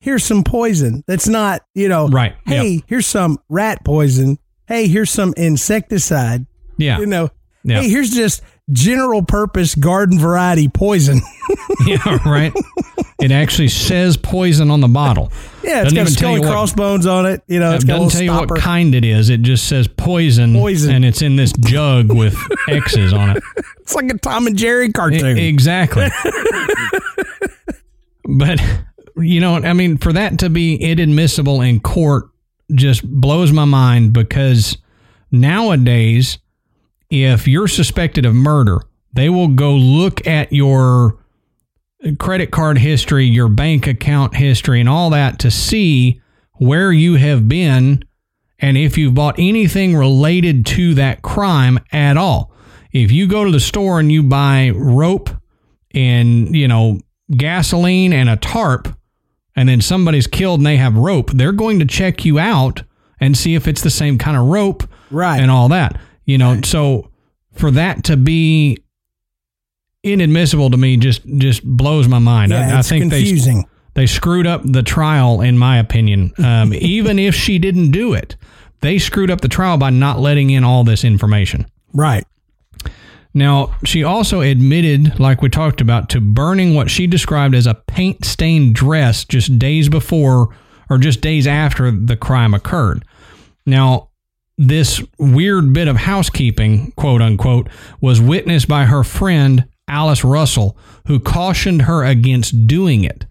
[0.00, 1.04] here's some poison.
[1.06, 4.38] That's not, you know, right, hey, here's some rat poison.
[4.68, 6.46] Hey, here's some insecticide.
[6.76, 7.30] yeah, You know,
[7.64, 7.80] Yeah.
[7.80, 11.20] hey, here's just general purpose garden variety poison.
[11.86, 12.52] yeah, right.
[13.20, 15.32] It actually says poison on the bottle.
[15.62, 17.42] yeah, it's Doesn't got skull and you what- crossbones on it.
[17.46, 18.54] You know, It doesn't tell you stopper.
[18.54, 19.30] what kind it is.
[19.30, 20.94] It just says poison, Poison.
[20.94, 22.36] and it's in this jug with
[22.68, 23.42] X's on it.
[23.86, 25.38] It's like a Tom and Jerry cartoon.
[25.38, 26.08] E- exactly.
[28.24, 28.60] but
[29.16, 32.24] you know, I mean, for that to be inadmissible in court
[32.74, 34.76] just blows my mind because
[35.30, 36.38] nowadays,
[37.10, 38.80] if you're suspected of murder,
[39.12, 41.18] they will go look at your
[42.18, 46.20] credit card history, your bank account history, and all that to see
[46.54, 48.04] where you have been
[48.58, 52.52] and if you've bought anything related to that crime at all.
[52.92, 55.28] If you go to the store and you buy rope
[55.92, 57.00] and, you know,
[57.36, 58.88] gasoline and a tarp,
[59.54, 62.82] and then somebody's killed and they have rope, they're going to check you out
[63.20, 65.40] and see if it's the same kind of rope right.
[65.40, 66.00] and all that.
[66.26, 67.10] You know, so
[67.54, 68.78] for that to be
[70.02, 72.52] inadmissible to me just just blows my mind.
[72.52, 73.64] yeah, I, I think they confusing.
[73.94, 76.32] they screwed up the trial, in my opinion.
[76.38, 78.36] Um, even if she didn't do it,
[78.80, 81.66] they screwed up the trial by not letting in all this information.
[81.92, 82.24] right.
[83.34, 87.74] Now, she also admitted, like we talked about, to burning what she described as a
[87.74, 90.56] paint stained dress just days before
[90.88, 93.04] or just days after the crime occurred.
[93.66, 94.05] Now,
[94.58, 97.68] this weird bit of housekeeping, quote unquote,
[98.00, 103.26] was witnessed by her friend Alice Russell, who cautioned her against doing it.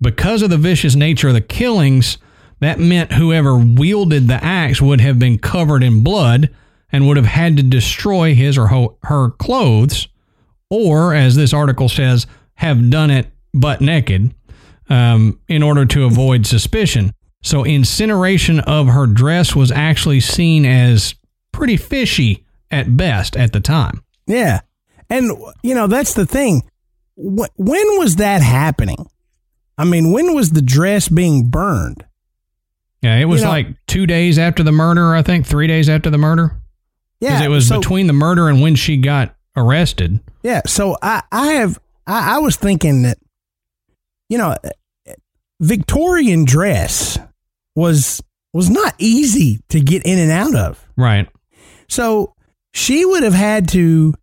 [0.00, 2.18] Because of the vicious nature of the killings,
[2.60, 6.50] that meant whoever wielded the axe would have been covered in blood
[6.92, 10.08] and would have had to destroy his or her clothes,
[10.70, 14.34] or, as this article says, have done it butt naked
[14.88, 17.12] um, in order to avoid suspicion.
[17.42, 21.14] So, incineration of her dress was actually seen as
[21.52, 24.02] pretty fishy at best at the time.
[24.26, 24.60] Yeah.
[25.08, 25.30] And,
[25.62, 26.62] you know, that's the thing.
[27.16, 29.06] When was that happening?
[29.78, 32.04] I mean, when was the dress being burned?
[33.02, 35.88] Yeah, it was You know- like two days after the murder, I think, three days
[35.88, 36.58] after the murder.
[37.20, 37.46] Because Yeah.
[37.46, 40.18] it was so, between the murder and when she got arrested.
[40.42, 40.62] Yeah.
[40.66, 43.18] So I, I have, I, I was thinking that,
[44.28, 44.56] you know,
[45.60, 47.18] Victorian dress
[47.74, 50.84] was, was not easy to get in and out of.
[50.96, 51.28] Right.
[51.88, 52.34] So
[52.72, 54.14] she would have had to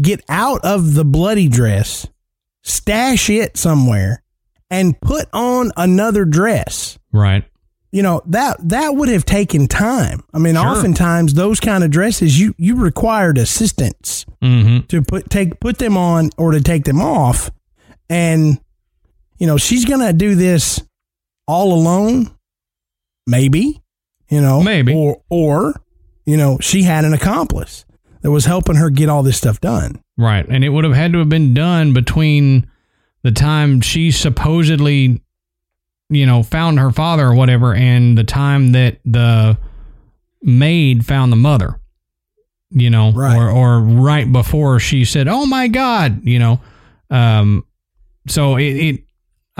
[0.00, 2.06] get out of the bloody dress,
[2.62, 4.22] stash it somewhere,
[4.70, 6.98] and put on another dress.
[7.12, 7.44] Right.
[7.94, 10.22] You know that that would have taken time.
[10.32, 10.64] I mean, Sure.
[10.66, 14.86] oftentimes those kind of dresses you you required assistance Mm-hmm.
[14.86, 17.50] to put take put them on or to take them off,
[18.08, 18.58] and
[19.42, 20.80] you know she's gonna do this
[21.48, 22.30] all alone.
[23.26, 23.82] Maybe,
[24.30, 24.94] you know, Maybe.
[24.94, 25.74] or or
[26.24, 27.84] you know she had an accomplice
[28.20, 30.00] that was helping her get all this stuff done.
[30.16, 30.46] Right.
[30.48, 32.70] And it would have had to have been done between
[33.24, 35.20] the time she supposedly,
[36.08, 39.58] you know, found her father or whatever and the time that the
[40.40, 41.80] maid found the mother.
[42.70, 43.36] You know, Right.
[43.36, 46.60] or or right before she said, "Oh my God," you know.
[47.10, 47.64] Um,
[48.28, 49.04] so it, it,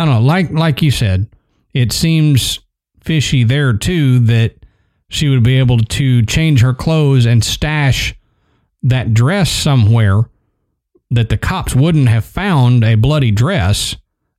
[0.04, 1.28] Don't know, like like you said,
[1.72, 2.60] it seems
[3.00, 4.54] fishy there too that
[5.08, 8.14] she would be able to change her clothes and stash
[8.82, 10.22] that dress somewhere
[11.10, 13.94] that the cops wouldn't have found a bloody dress,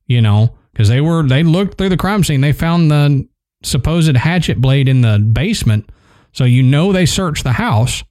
[0.06, 3.26] you know, because they were they looked through the crime scene, they found the
[3.62, 5.88] supposed hatchet blade in the basement.
[6.32, 8.02] So you know they searched the house.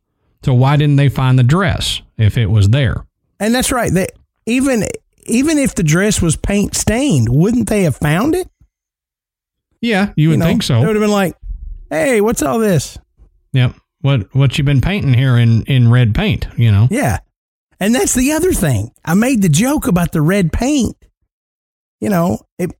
[0.43, 3.05] So why didn't they find the dress if it was there?
[3.39, 3.91] And that's right.
[3.91, 4.07] They,
[4.45, 4.85] even
[5.25, 8.47] even if the dress was paint stained, wouldn't they have found it?
[9.81, 10.79] Yeah, you would You know, think so.
[10.79, 11.35] They would have been like,
[11.89, 12.97] "Hey, what's all this?"
[13.53, 13.75] Yep.
[14.01, 16.47] What what you been painting here in in red paint?
[16.57, 16.87] You know.
[16.89, 17.19] Yeah.
[17.79, 18.91] And that's the other thing.
[19.03, 20.95] I made the joke about the red paint.
[21.99, 22.71] You know, if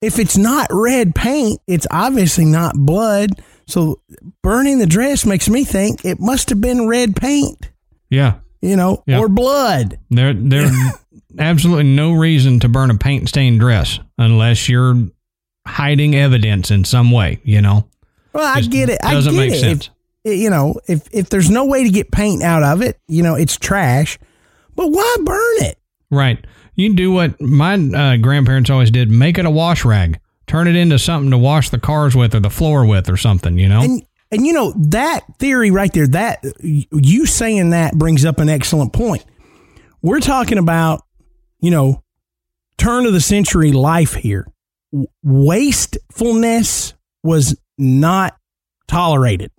[0.00, 3.30] if it's not red paint, it's obviously not blood.
[3.66, 4.00] So
[4.42, 7.70] burning the dress makes me think it must have been red paint,
[8.08, 8.36] Yeah.
[8.62, 9.18] you know, Yeah.
[9.18, 9.98] or blood.
[10.08, 10.70] There there's
[11.38, 15.08] absolutely no reason to burn a paint stained dress unless you're
[15.66, 17.40] hiding evidence in some way.
[17.44, 17.88] You know.
[18.32, 19.00] Well, I get it.
[19.00, 19.60] Doesn't get make it.
[19.60, 19.90] sense.
[20.24, 23.22] If, you know, if if there's no way to get paint out of it, you
[23.22, 24.18] know, it's trash.
[24.74, 25.78] But why burn it?
[26.10, 26.44] Right.
[26.74, 30.76] You do what my uh, grandparents always did: make it a wash rag, turn it
[30.76, 33.58] into something to wash the cars with or the floor with or something.
[33.58, 33.82] You know.
[33.82, 38.48] And and you know that theory right there, that you saying that brings up an
[38.48, 39.24] excellent point.
[40.02, 41.02] We're talking about,
[41.60, 42.02] you know,
[42.76, 44.46] turn of the century life here.
[45.22, 48.36] Wastefulness was not
[48.86, 49.50] tolerated.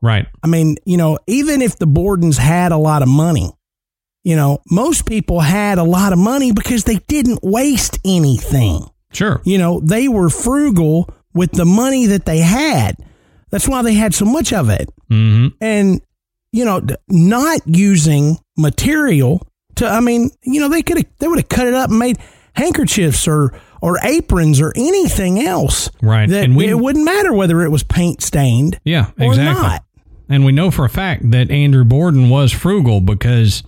[0.00, 0.26] right.
[0.42, 3.50] I mean, you know, even if the Bordens had a lot of money,
[4.22, 8.86] you know, most people had a lot of money because they didn't waste anything.
[9.12, 9.40] Sure.
[9.44, 12.96] You know, they were frugal with the money that they had.
[13.50, 14.88] That's why they had so much of it.
[15.08, 16.00] hmm And,
[16.52, 19.46] you know, not using material
[19.76, 21.98] to, I mean, you know, they could have, they would have cut it up and
[21.98, 22.18] made
[22.54, 23.52] handkerchiefs or,
[23.82, 25.90] or aprons or anything else.
[26.02, 26.28] Right.
[26.28, 29.10] That And we- it wouldn't matter whether it was paint stained Yeah.
[29.18, 29.62] or Exactly.
[29.62, 29.84] not.
[30.28, 33.62] And we know for a fact that Andrew Borden was frugal because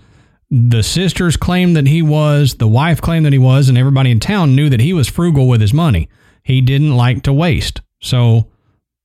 [0.50, 4.18] the sisters claimed that he was, the wife claimed that he was, and everybody in
[4.18, 6.08] town knew that he was frugal with his money.
[6.42, 7.82] He didn't like to waste.
[8.00, 8.46] So,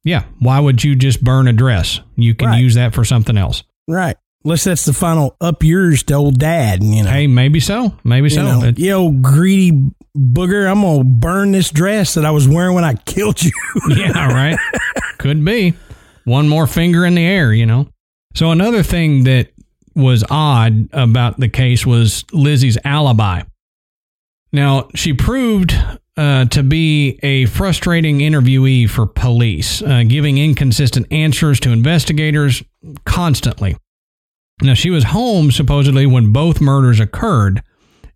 [0.05, 1.99] yeah, why would you just burn a dress?
[2.15, 2.61] You can Right.
[2.61, 3.63] use that for something else.
[3.87, 4.15] Right.
[4.45, 7.09] Unless that's the final up yours to old dad, you know.
[7.09, 7.95] Hey, maybe so.
[8.03, 8.43] Maybe you so.
[8.43, 9.71] know, It- you old greedy
[10.17, 13.51] booger, I'm gonna burn this dress that I was wearing when I killed you.
[13.89, 14.57] yeah, right.
[15.17, 15.73] Could be.
[16.25, 17.87] One more finger in the air, you know.
[18.35, 19.49] So another thing that
[19.95, 23.43] was odd about the case was Lizzie's alibi.
[24.51, 25.75] Now, she proved
[26.17, 32.61] uh, to be a frustrating interviewee for police, uh, giving inconsistent answers to investigators
[33.05, 33.77] constantly.
[34.61, 37.63] Now, she was home supposedly when both murders occurred,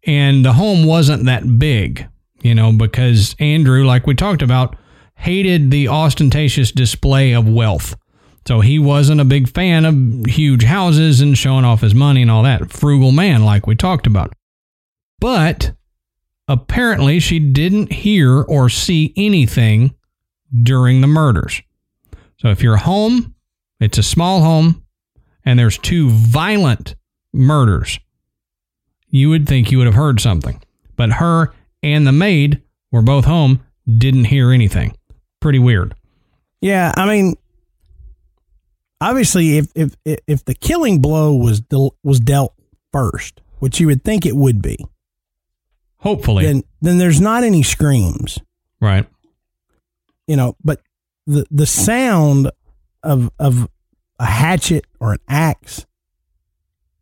[0.06, 2.08] and the home wasn't that big,
[2.42, 4.76] you know, because Andrew, like we talked about,
[5.16, 7.96] hated the ostentatious display of wealth.
[8.48, 12.32] So he wasn't a big fan of huge houses and showing off his money and
[12.32, 12.72] all that.
[12.72, 14.32] Frugal man, like we talked about.
[15.20, 15.74] But
[16.48, 19.96] apparently, she didn't hear or see anything
[20.64, 21.62] during the murders.
[22.38, 23.36] So if you're home,
[23.82, 24.86] it's a small home,
[25.48, 26.93] and there's two violent
[27.32, 28.00] murders,
[29.10, 30.62] you would think you would have heard something.
[30.98, 34.98] But her and the maid were both home, didn't hear anything.
[35.39, 35.95] Pretty weird.
[36.60, 37.36] yeah, I mean,
[39.00, 42.54] obviously, if if if the killing blow was del- was dealt
[42.91, 44.78] first, which you would think it would be,
[46.00, 46.45] Hopefully.
[46.45, 48.39] then then there's not any screams,
[48.82, 49.06] right.
[50.28, 50.58] you know.
[50.62, 50.82] But
[51.26, 52.52] the the sound
[53.04, 53.70] of of
[54.20, 55.86] a hatchet or an axe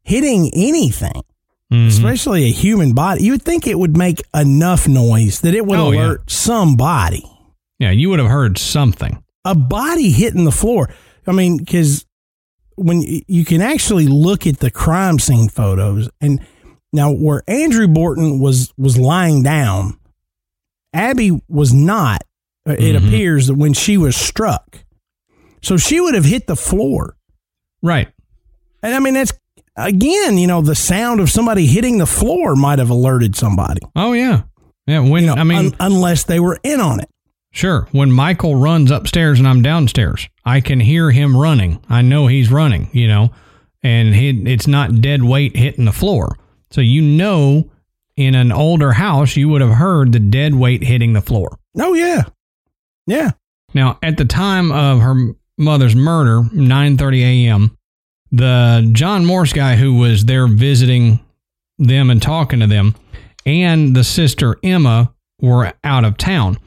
[0.03, 1.24] hitting anything,
[1.72, 1.88] Mhm.
[1.88, 5.80] especially a human body, you would think it would make enough noise that it would
[5.80, 5.99] Oh, yeah.
[6.05, 7.24] alert somebody.
[7.80, 9.22] Yeah, you would have heard something.
[9.47, 10.89] a body hitting the floor.
[11.28, 12.03] I mean, because
[12.78, 16.39] when you can actually look at the crime scene photos, and
[16.91, 19.97] now where Andrew Borden was was lying down,
[20.93, 22.24] Abby was not.
[22.68, 23.07] uh, It Mhm.
[23.07, 24.84] appears that when she was struck,
[25.66, 27.18] so she would have hit the floor.
[27.82, 28.07] Right.
[28.84, 29.34] And I mean, that's
[29.76, 33.82] again, you know, the sound of somebody hitting the floor might have alerted somebody.
[33.95, 34.43] Oh yeah.
[34.88, 37.09] Yeah, when You know, I mean un- unless they were in on it.
[37.51, 37.88] Sure.
[37.91, 41.84] When Michael runs upstairs and I'm downstairs, I can hear him running.
[41.89, 43.32] I know he's running, you know,
[43.82, 46.38] and he, it's not dead weight hitting the floor.
[46.70, 47.72] So you know,
[48.18, 51.57] in an older house, you would have heard the dead weight hitting the floor.
[51.80, 52.26] Oh yeah,
[53.07, 53.32] yeah.
[53.74, 57.78] Now, at the time of her mother's murder, 9:30 a.m.,
[58.32, 61.20] the John Morse guy who was there visiting
[61.78, 62.95] them and talking to them,
[63.45, 66.58] and the sister Emma were out of town.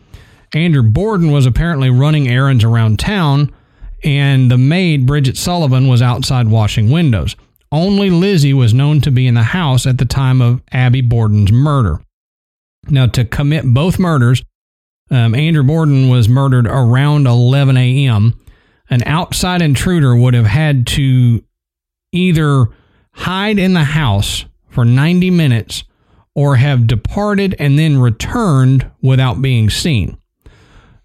[0.54, 3.52] Andrew Borden was apparently running errands around town,
[4.02, 7.36] and the maid Bridget Sullivan was outside washing windows.
[7.70, 11.52] Only Lizzie was known to be in the house at the time of Abby Borden's
[11.52, 12.00] murder.
[12.88, 14.42] Now, to commit both murders,
[15.10, 18.34] um, Andrew Borden was murdered around 11 a.m.,
[18.90, 21.44] an outside intruder would have had to
[22.12, 22.66] either
[23.12, 25.84] hide in the house for 90 minutes
[26.34, 30.16] or have departed and then returned without being seen.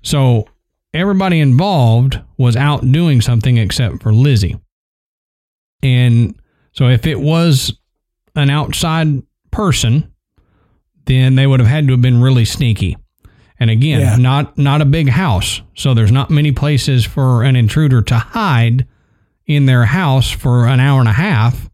[0.03, 0.47] So
[0.93, 4.59] everybody involved was out doing something except for Lizzie.
[5.81, 6.39] And
[6.71, 7.73] so if it was
[8.35, 10.13] an outside person,
[11.05, 12.95] then they would have had to have been really sneaky.
[13.63, 14.15] And again, Yeah.
[14.17, 18.85] not not a big house, so there's not many places for an intruder to hide
[19.47, 21.69] in their house for an hour and a half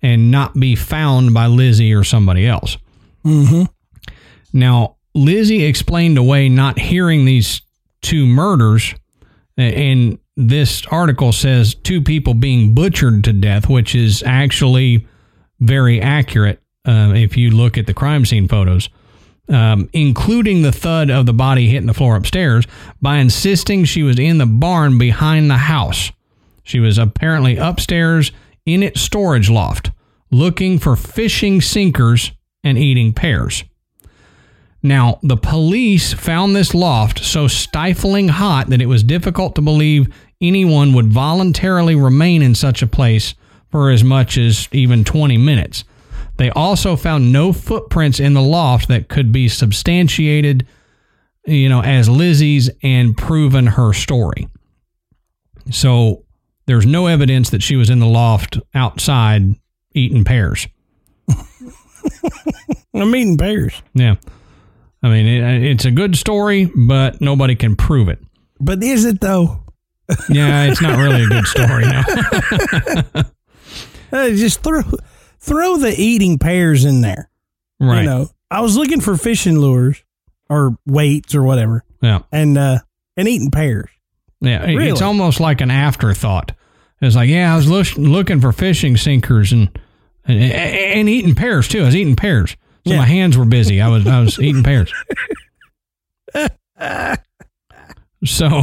[0.00, 2.78] and not be found by Lizzie or somebody else.
[3.24, 3.64] Mm-hmm.
[4.52, 7.62] Now, Lizzie explained away not hearing these
[8.00, 8.94] two murders,
[9.56, 15.04] and this article says two people being butchered to death, which is actually
[15.58, 18.88] very accurate uh, if you look at the crime scene photos,
[19.48, 22.66] um, including the thud of the body hitting the floor upstairs,
[23.00, 26.10] by insisting she was in the barn behind the house.
[26.62, 28.32] She was apparently upstairs
[28.64, 29.90] in its storage loft,
[30.30, 32.32] looking for fishing sinkers
[32.62, 33.64] and eating pears.
[34.82, 40.12] Now, the police found this loft so stifling hot that it was difficult to believe
[40.42, 43.34] anyone would voluntarily remain in such a place
[43.70, 45.84] for as much as even 20 minutes.
[46.36, 50.66] They also found no footprints in the loft that could be substantiated,
[51.46, 54.48] you know, as Lizzie's and proven her story.
[55.70, 56.24] So
[56.66, 59.54] there's no evidence that she was in the loft outside
[59.94, 60.66] eating pears.
[62.94, 63.80] I'm eating pears.
[63.94, 64.16] Yeah.
[65.02, 68.18] I mean, it, it's a good story, but nobody can prove it.
[68.58, 69.60] But is it though?
[70.28, 71.84] Yeah, it's not really a good story.
[71.86, 73.22] No.
[74.12, 74.80] Uh, just throw
[75.44, 77.30] throw the eating pears in there.
[77.80, 78.00] Right.
[78.00, 80.02] You know, I was looking for fishing lures
[80.48, 82.20] or weights or whatever, Yeah.
[82.32, 82.78] and uh,
[83.16, 83.88] and eating pears.
[84.40, 84.64] Yeah.
[84.64, 86.52] It- It's almost like an afterthought.
[87.00, 89.68] It's like, yeah, I was look, looking for fishing sinkers and,
[90.26, 91.82] and and eating pears too.
[91.82, 92.56] I was eating pears.
[92.86, 92.98] So Yeah.
[92.98, 93.80] my hands were busy.
[93.80, 94.92] I was I was eating pears.
[98.24, 98.62] So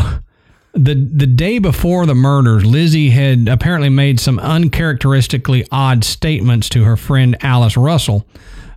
[0.74, 6.84] the the day before the murders, Lizzie had apparently made some uncharacteristically odd statements to
[6.84, 8.28] her friend Alice Russell,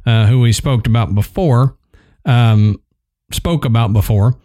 [0.05, 1.77] uh, who we spoke about before,
[2.25, 2.81] um,
[3.33, 4.37] spoke about before,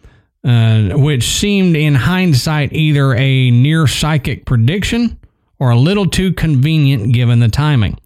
[0.44, 5.18] uh, which seemed in hindsight either a near psychic prediction
[5.58, 7.98] or a little too convenient given the timing.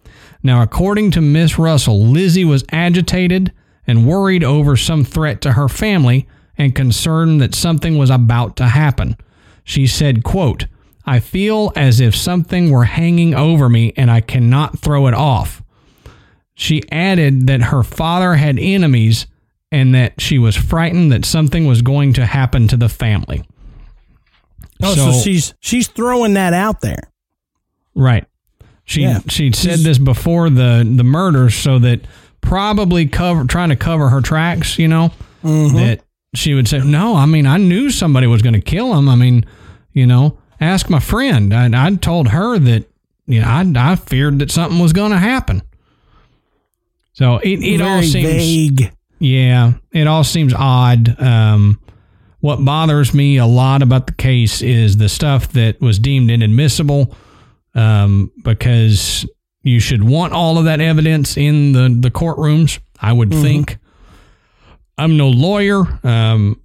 [0.43, 3.51] Now, according to Miss Russell, Lizzie was agitated
[3.87, 6.27] and worried over some threat to her family
[6.57, 9.15] and concerned that something was about to happen.
[9.65, 10.67] She said, quote,
[11.05, 15.61] I feel as if something were hanging over me and I cannot throw it off.
[16.53, 19.27] She added that her father had enemies
[19.71, 23.43] and that she was frightened that something was going to happen to the family.
[24.81, 27.11] Oh, so, she's she's throwing that out there.
[27.95, 28.25] Right.
[28.85, 29.19] She Yeah.
[29.27, 32.01] she said this before the the murders so that
[32.41, 35.11] probably cover trying to cover her tracks, you know,
[35.43, 35.75] Mm-hmm.
[35.77, 36.01] that
[36.35, 39.09] she would say, "No, I mean, I knew somebody was going to kill him.
[39.09, 39.45] I mean,
[39.93, 41.53] you know, ask my friend.
[41.53, 42.85] I I told her that
[43.27, 45.61] you know, I I feared that something was going to happen."
[47.13, 48.91] So it it all seems vague.
[49.19, 51.19] yeah, it all seems odd.
[51.21, 51.79] Um,
[52.41, 57.15] what bothers me a lot about the case is the stuff that was deemed inadmissible,
[57.73, 59.25] um, because
[59.63, 62.79] you should want all of that evidence in the the courtrooms.
[62.99, 63.77] I would think.
[64.97, 65.83] I'm no lawyer.
[66.03, 66.61] Um,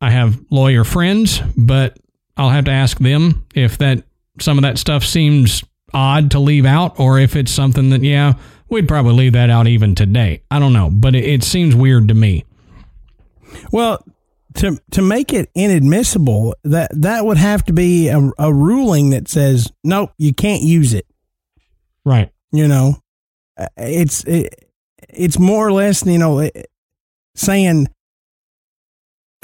[0.00, 1.98] I have lawyer friends, but
[2.36, 4.04] I'll have to ask them if that
[4.40, 8.34] some of that stuff seems odd to leave out, or if it's something that yeah,
[8.68, 10.42] we'd probably leave that out even today.
[10.50, 12.44] I don't know, but it, it seems weird to me.
[13.72, 14.04] Well,
[14.56, 19.28] to to make it inadmissible, that that would have to be a, a ruling that
[19.28, 21.06] says nope, you can't use it.
[22.04, 22.30] Right.
[22.52, 22.96] You know,
[23.76, 24.70] it's it,
[25.08, 26.48] it's more or less you know
[27.36, 27.86] saying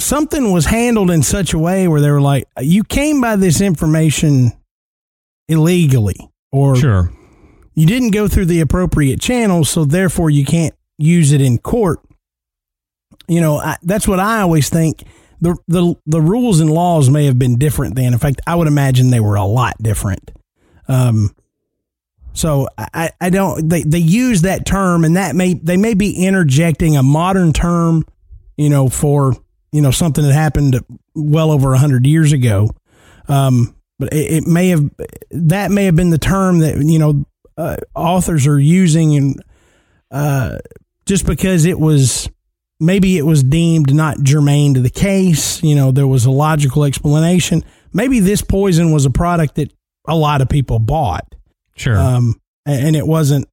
[0.01, 3.61] something was handled in such a way where they were like, you came by this
[3.61, 4.53] information
[5.49, 6.16] illegally,
[6.51, 7.12] or Sure.
[7.74, 12.01] you didn't go through the appropriate channels, so therefore you can't use it in court.
[13.28, 15.05] You know, I, that's what I always think.
[15.40, 18.12] The, the the rules and laws may have been different then.
[18.12, 20.30] In fact, I would imagine they were a lot different.
[20.88, 21.34] Um,
[22.35, 26.26] so I, I don't they, they use that term and that may they may be
[26.26, 28.05] interjecting a modern term,
[28.57, 29.35] you know, for
[29.72, 30.80] you know something that happened
[31.14, 32.70] well over a hundred years ago.
[33.28, 34.91] Um, but it, it may have
[35.30, 37.24] that may have been the term that you know
[37.57, 39.45] uh, authors are using and
[40.11, 40.59] uh,
[41.07, 42.30] just because it was
[42.80, 45.62] maybe it was deemed not germane to the case.
[45.62, 47.64] You know, there was a logical explanation.
[47.93, 49.72] Maybe this poison was a product that
[50.07, 51.32] a lot of people bought.
[51.83, 51.99] Sure.
[51.99, 53.47] Um, and it wasn't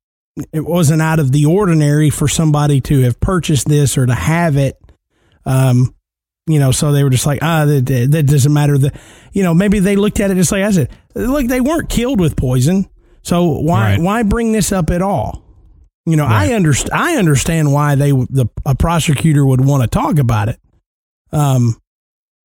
[0.53, 4.55] it wasn't out of the ordinary for somebody to have purchased this or to have
[4.55, 4.77] it.
[5.45, 5.93] Um,
[6.47, 8.77] you know, so they were just like, ah, that, that doesn't matter.
[8.77, 8.91] The,
[9.33, 12.19] you know, maybe they looked at it just like I said, look, they weren't killed
[12.19, 12.87] with poison,
[13.21, 14.01] so why Right.
[14.01, 15.43] why bring this up at all?
[16.05, 16.49] You know, Right.
[16.49, 16.91] I understand.
[16.93, 20.59] I understand why they the a prosecutor would want to talk about it.
[21.31, 21.77] Um,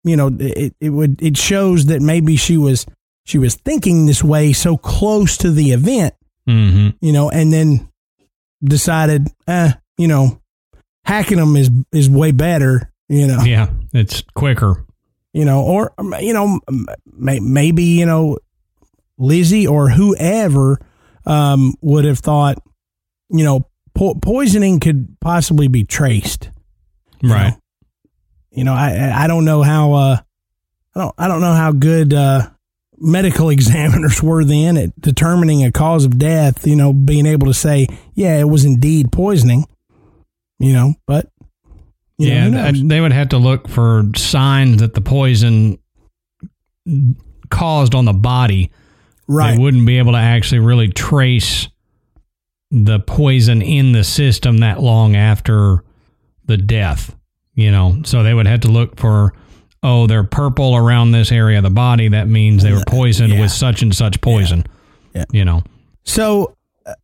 [0.04, 2.86] you know, it it would it shows that maybe she was
[3.24, 6.14] she was thinking this way so close to the event
[6.46, 7.88] hmm you know, and then
[8.64, 10.40] decided, eh, you know,
[11.04, 14.84] hacking them is is way better, you know, Yeah, it's quicker.
[15.32, 16.58] you know, or um, you know,
[17.12, 18.38] may, maybe you know,
[19.18, 20.78] Lizzie or whoever
[21.26, 22.58] um, would have thought,
[23.28, 26.50] you know, po- poisoning could possibly be traced,
[27.22, 27.50] you Right.
[27.50, 27.56] know.
[28.52, 30.16] You know, I I- I don't know how uh,
[30.96, 32.48] I don't I don't know how good uh,
[33.00, 36.66] medical examiners were then at determining a cause of death.
[36.66, 39.64] You know, being able to say, yeah, it was indeed poisoning.
[40.58, 41.30] You know, but
[42.18, 45.78] you yeah, th- they would have to look for signs that the poison
[47.50, 48.70] caused on the body.
[49.26, 51.68] right, They wouldn't be able to actually really trace
[52.70, 55.82] the poison in the system that long after
[56.44, 57.16] the death.
[57.54, 59.32] You know, so they would have to look for,
[59.82, 62.08] oh, they're purple around this area of the body.
[62.08, 63.40] That means they were poisoned Yeah.
[63.40, 64.64] with such and such poison.
[65.14, 65.24] Yeah.
[65.32, 65.62] You know,
[66.04, 66.56] So,
[66.86, 66.94] uh,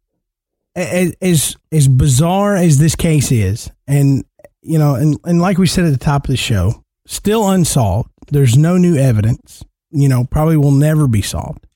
[0.75, 4.25] as as as bizarre as this case is, and
[4.63, 8.11] you know, and and like we said at the top of the show, still unsolved.
[8.31, 9.63] There's no new evidence.
[9.91, 11.67] You know, probably will never be solved.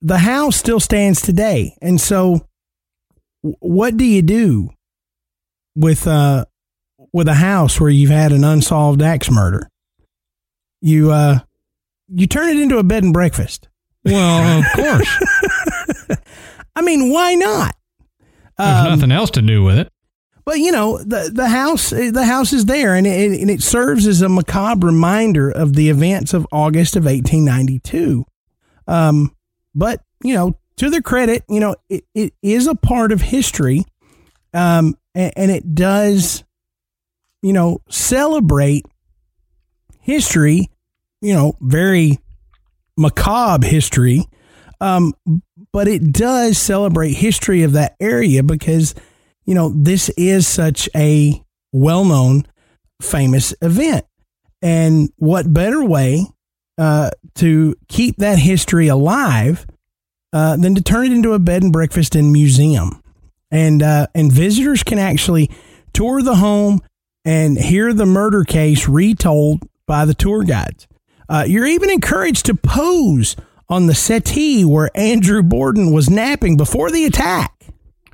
[0.00, 2.46] The house still stands today, and so,
[3.42, 4.70] what do you do
[5.76, 6.44] with uh
[7.12, 9.68] with a house where you've had an unsolved axe murder?
[10.86, 11.38] You uh,
[12.08, 13.70] you turn it into a bed and breakfast.
[14.04, 15.08] well, of course,
[16.76, 17.74] I mean, why not?
[18.58, 19.90] there's Um, nothing else to do with it.
[20.44, 24.06] But you know the the house the house is there, and it, and it serves
[24.06, 28.26] as a macabre reminder of the events of August of 1892.
[28.86, 29.34] Um,
[29.74, 33.86] but you know, to their credit, you know it, it is a part of history,
[34.52, 36.44] um, and, and it does,
[37.40, 38.84] you know, celebrate
[40.00, 40.68] history.
[41.24, 42.18] You know, very
[42.96, 44.26] macabre history,
[44.80, 45.14] um,
[45.72, 48.94] but it does celebrate history of that area because
[49.44, 52.46] you know, this is such a well known,
[53.00, 54.06] famous event.
[54.62, 56.26] And what better way
[56.78, 59.66] uh, to keep that history alive
[60.32, 63.02] uh, than to turn it into a bed and breakfast and museum?
[63.50, 65.50] And, uh, and visitors can actually
[65.92, 66.80] tour the home
[67.24, 70.88] and hear the murder case retold by the tour guides.
[71.28, 73.36] Uh, you're even encouraged to pose
[73.68, 77.52] on the settee where Andrew Borden was napping before the attack.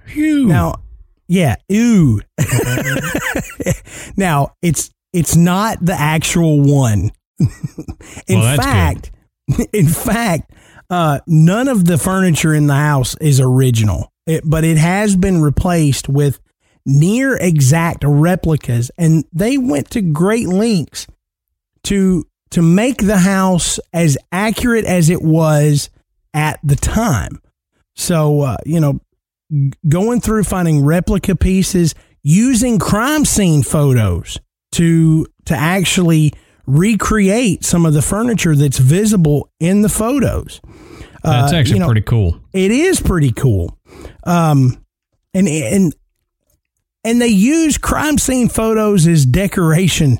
[0.06, 0.46] Phew.
[0.46, 0.74] Now,
[1.28, 2.20] yeah, ew.
[4.16, 7.10] now it's it's not the actual one.
[7.38, 9.10] in Well, that's fact,
[9.72, 10.52] in fact,
[10.88, 15.40] uh, none of the furniture in the house is original, it, but it has been
[15.40, 16.40] replaced with
[16.84, 21.06] near exact replicas, and they went to great lengths
[21.84, 25.88] to to make the house as accurate as it was
[26.34, 27.40] at the time.
[27.96, 29.00] So, uh, you know,
[29.52, 34.38] g- going through finding replica pieces, using crime scene photos
[34.72, 36.32] to to actually
[36.66, 40.60] recreate some of the furniture that's visible in the photos.
[41.22, 42.40] That's Uh, actually you know, pretty cool.
[42.52, 43.76] it is pretty cool.
[44.24, 44.82] Um,
[45.34, 45.94] and and
[47.04, 50.18] and they use crime scene photos as decoration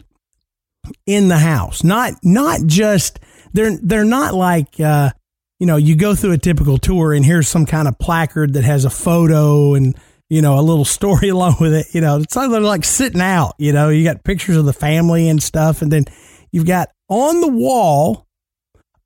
[1.07, 1.85] in the house.
[1.85, 3.21] Not not just
[3.53, 5.11] they're they're not like uh,
[5.59, 8.65] you know you go through a typical tour and here's some kind of placard that
[8.65, 9.97] has a photo and
[10.29, 11.87] you know a little story along with it.
[11.93, 13.55] You know it's they're like sitting out.
[13.59, 16.05] You know you got pictures of the family and stuff, and then
[16.53, 18.27] you've got on the wall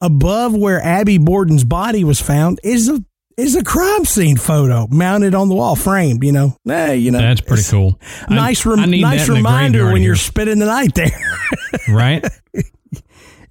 [0.01, 3.03] above where Abby Borden's body was found is a
[3.37, 6.22] is a crime scene photo mounted on the wall, framed.
[6.24, 8.01] You know, hey, you know That's pretty cool.
[8.28, 10.16] Nice, rem- nice that in the reminder when you're here.
[10.16, 11.39] spending the night there.
[11.89, 12.24] right?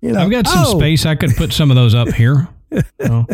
[0.01, 1.05] you know, I've got some oh, space.
[1.05, 2.47] I could put some of those up here.
[3.01, 3.27] Oh,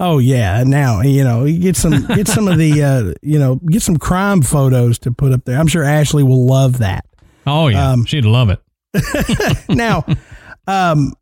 [0.00, 3.82] Oh yeah, now you know get some get some of the uh, you know get
[3.82, 5.58] some crime photos to put up there.
[5.58, 7.04] I'm sure Ashley will love that.
[7.46, 8.60] oh yeah, Um, she'd love it.
[9.68, 10.04] now,
[10.66, 11.14] um,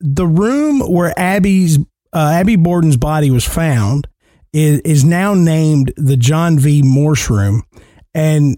[0.00, 1.78] the room where Abby's
[2.12, 4.08] uh, Abby Borden's body was found
[4.52, 6.82] is is now named the John V.
[6.82, 7.62] Morse Room,
[8.14, 8.56] and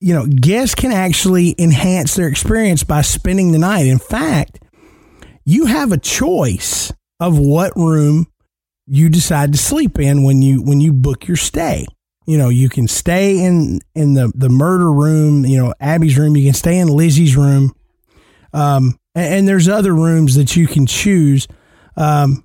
[0.00, 3.86] you know, guests can actually enhance their experience by spending the night.
[3.86, 4.62] In fact,
[5.44, 8.26] you have a choice of what room
[8.86, 11.86] you decide to sleep in when you when you book your stay.
[12.26, 16.36] You know, you can stay in in the the murder room, you know, Abby's room,
[16.36, 17.74] you can stay in Lizzie's room.
[18.52, 21.48] Um and, and there's other rooms that you can choose.
[21.96, 22.44] Um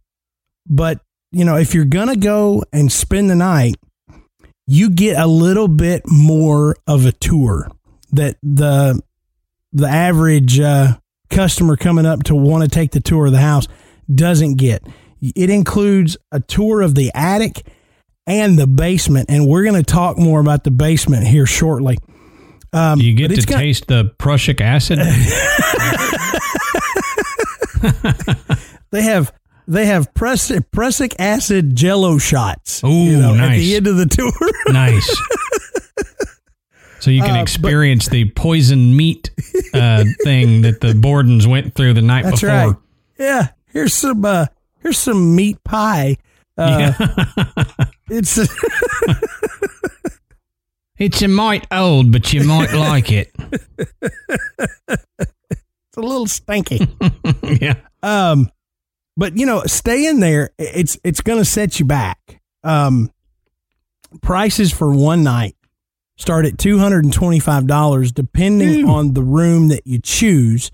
[0.68, 1.00] but
[1.32, 3.76] you know, if you're going to go and spend the night,
[4.68, 7.70] you get a little bit more of a tour
[8.12, 9.02] that the
[9.74, 10.98] the average uh,
[11.32, 13.68] customer coming up to want to take the tour of the house
[14.14, 14.86] doesn't get.
[15.22, 17.66] It includes a tour of the attic
[18.28, 21.98] and the basement, and we're going to talk more about the basement here shortly.
[22.72, 25.00] Um, you get to gonna, taste the prussic acid.
[28.92, 29.34] they have
[29.74, 32.84] they have prussic, prussic acid jello shots.
[32.84, 33.52] Ooh, you know, nice.
[33.52, 34.32] At the end of the tour.
[34.74, 35.18] nice.
[37.00, 39.30] So you can uh, experience but, the poison meat
[39.74, 42.56] uh, thing that the Bordens went through the night that's before.
[42.56, 42.76] Right.
[43.20, 43.48] Yeah.
[43.74, 44.46] Here's some uh,
[44.80, 46.16] here's some meat pie.
[46.58, 47.86] Uh, yeah.
[48.10, 48.40] it's
[50.98, 53.32] it's a mite old, but you might like it.
[54.88, 56.88] it's a little stinky.
[57.60, 57.76] yeah.
[58.02, 58.50] Um,
[59.16, 62.42] but you know, staying there, it's it's going to set you back.
[62.64, 63.12] Um,
[64.22, 65.56] prices for one night
[66.18, 70.72] start at two hundred and twenty five dollars, depending on the room that you choose.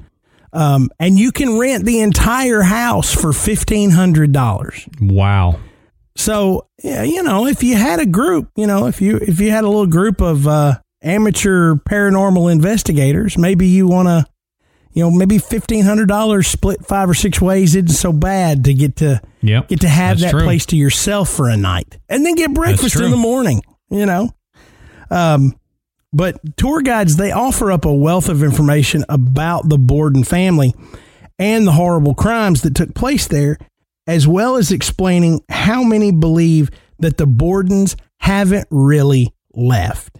[0.52, 4.88] Um, and you can rent the entire house for fifteen hundred dollars.
[5.02, 5.60] Wow!
[6.16, 9.52] So yeah, you know, if you had a group, you know, if you if you
[9.52, 14.26] had a little group of uh, amateur paranormal investigators, maybe you want to
[15.00, 18.74] you know, maybe fifteen hundred dollars split five or six ways isn't so bad to
[18.74, 20.44] get to yep, get to have that true.
[20.44, 23.62] place to yourself for a night, and then get breakfast in the morning.
[23.90, 24.30] You know,
[25.10, 25.58] um,
[26.12, 30.76] but tour guides they offer up a wealth of information about the Borden family
[31.38, 33.58] and the horrible crimes that took place there,
[34.06, 36.70] as well as explaining how many believe
[37.00, 40.18] that the Bordens haven't really left.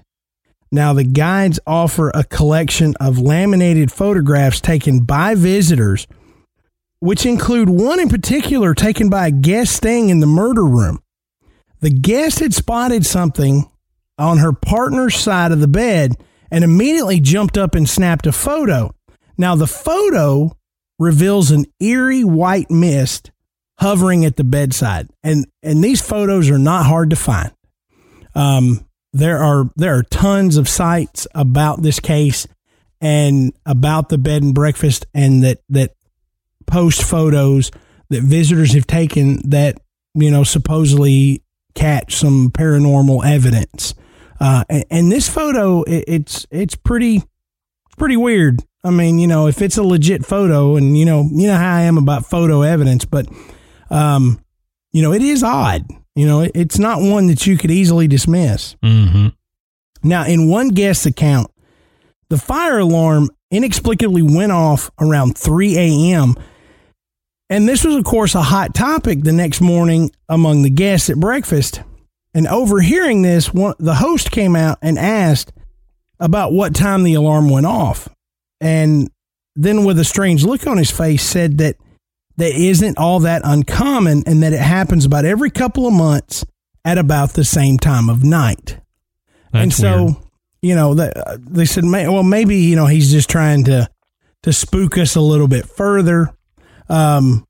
[0.72, 6.06] Now, the guides offer a collection of laminated photographs taken by visitors,
[7.00, 11.00] which include one in particular taken by a guest staying in the murder room.
[11.80, 13.70] The guest had spotted something
[14.18, 16.18] on her partner's side of the bed
[16.52, 18.94] and immediately jumped up and snapped a photo.
[19.38, 20.56] Now, the photo
[21.00, 23.32] reveals an eerie white mist
[23.80, 27.52] hovering at the bedside, and, and these photos are not hard to find.
[28.36, 32.48] Um, there are there are tons of sites about this case
[33.02, 35.96] and about the bed and breakfast and that that
[36.68, 37.72] post photos
[38.10, 39.80] that visitors have taken that
[40.14, 41.44] you know supposedly
[41.76, 43.94] catch some paranormal evidence.
[44.40, 47.24] Uh, and, and, this photo it, it's it's pretty
[47.98, 48.62] pretty weird.
[48.84, 51.76] I mean you know if it's a legit photo and you know you know how
[51.76, 53.28] i am about photo evidence but
[53.90, 54.40] um
[54.94, 55.86] you know it is odd
[56.20, 58.76] you know, it's not one that you could easily dismiss.
[58.84, 59.30] Mm-hmm.
[60.04, 61.50] Now, in one guest's account,
[62.30, 66.36] the fire alarm inexplicably went off around 3 a.m.
[67.50, 71.16] And this was, of course, a hot topic the next morning among the guests at
[71.16, 71.84] breakfast.
[72.34, 75.54] And overhearing this, one, the host came out and asked
[76.20, 78.10] about what time the alarm went off.
[78.60, 79.10] And
[79.56, 81.78] then, with a strange look on his face, said that
[82.40, 86.46] that isn't all that uncommon and that it happens about every couple of months
[86.86, 88.80] at about the same time of night.
[89.52, 90.16] That's and so, weird.
[90.62, 93.90] you know, they, they said, well, maybe, you know, he's just trying to,
[94.44, 96.34] to spook us a little bit further.
[96.88, 97.46] Um,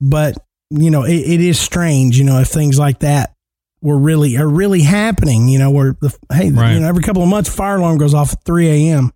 [0.00, 0.36] but,
[0.70, 3.32] you know, it, it is strange, you know, if things like that
[3.80, 6.72] were really, are really happening, you know, where the, hey, right.
[6.72, 9.12] you know, every couple of months, fire alarm goes off at 3 a.m.,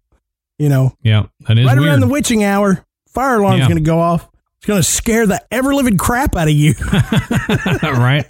[0.61, 0.95] you know.
[1.03, 1.89] Yeah, that is right weird.
[1.89, 3.67] around the witching hour, fire alarm's yeah.
[3.67, 4.31] going to go off.
[4.67, 6.75] It's going to scare the ever living crap out of you.
[7.85, 8.27] right.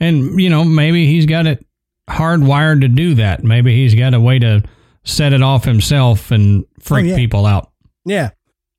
[0.00, 1.64] And, you know, maybe he's got it
[2.10, 3.44] hardwired to do that.
[3.44, 4.64] Maybe he's got a way to
[5.04, 7.14] set it off himself and freak oh, yeah.
[7.14, 7.70] people out.
[8.04, 8.30] Yeah.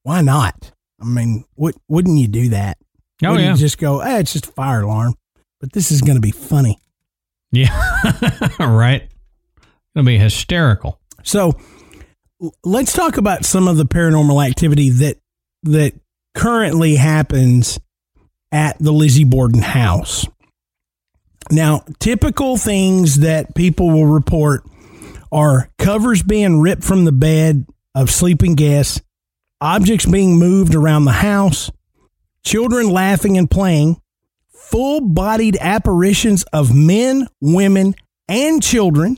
[0.04, 0.74] Why not?
[1.02, 2.78] I mean, what, wouldn't you do that?
[3.24, 3.52] Oh, wouldn't yeah.
[3.54, 5.16] You just go, hey, it's just a fire alarm.
[5.62, 6.80] But this is going to be funny.
[7.54, 8.02] Yeah.
[8.60, 9.10] right.
[9.96, 11.00] It'll be hysterical.
[11.24, 11.54] So
[12.66, 15.16] let's talk about some of the paranormal activity that
[15.64, 15.94] that
[16.38, 17.80] currently happens
[18.52, 20.28] at the Lizzie Borden house.
[21.50, 24.64] Now, typical things that people will report
[25.32, 27.66] are covers being ripped from the bed
[27.96, 29.02] of sleeping guests,
[29.60, 31.72] objects being moved around the house,
[32.46, 34.00] children laughing and playing,
[34.50, 37.96] full bodied apparitions of men, women,
[38.28, 39.18] and children,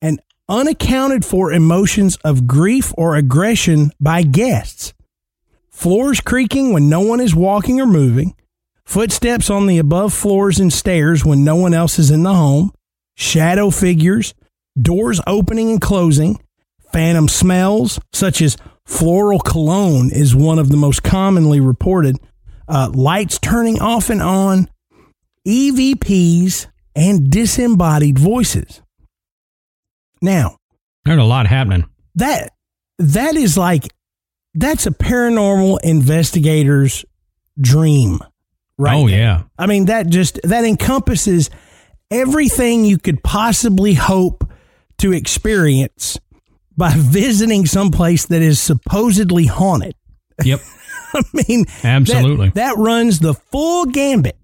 [0.00, 4.94] and unaccounted for emotions of grief or aggression by guests,
[5.74, 8.34] floors creaking when no one is walking or moving,
[8.86, 12.70] footsteps on the above floors and stairs when no one else is in the home,
[13.16, 14.34] shadow figures,
[14.80, 16.40] doors opening and closing,
[16.92, 18.56] phantom smells such as
[18.86, 22.16] floral cologne is one of the most commonly reported,
[22.68, 24.68] uh, lights turning off and on,
[25.46, 28.80] EVPs, and disembodied voices.
[30.22, 30.56] Now,
[31.04, 31.84] There's a lot happening.
[32.14, 32.52] that
[32.98, 33.88] that is like
[34.54, 37.04] that's a paranormal investigator's
[37.60, 38.18] dream
[38.78, 39.18] right oh there.
[39.18, 39.42] yeah.
[39.58, 41.50] i mean that just that encompasses
[42.10, 44.48] everything you could possibly hope
[44.98, 46.18] to experience
[46.76, 49.94] by visiting someplace that is supposedly haunted
[50.42, 50.60] Yep.
[51.14, 52.48] i mean Absolutely.
[52.50, 54.36] that, runs the full gambit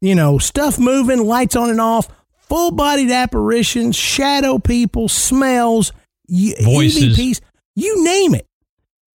[0.00, 2.08] you know stuff moving lights on and off
[2.48, 5.92] full bodied apparitions shadow people smells
[6.28, 7.16] Voices.
[7.16, 7.40] EVPs,
[7.76, 8.46] you name it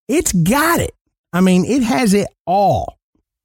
[0.10, 0.91] it's got it
[1.32, 2.97] i mean it has it all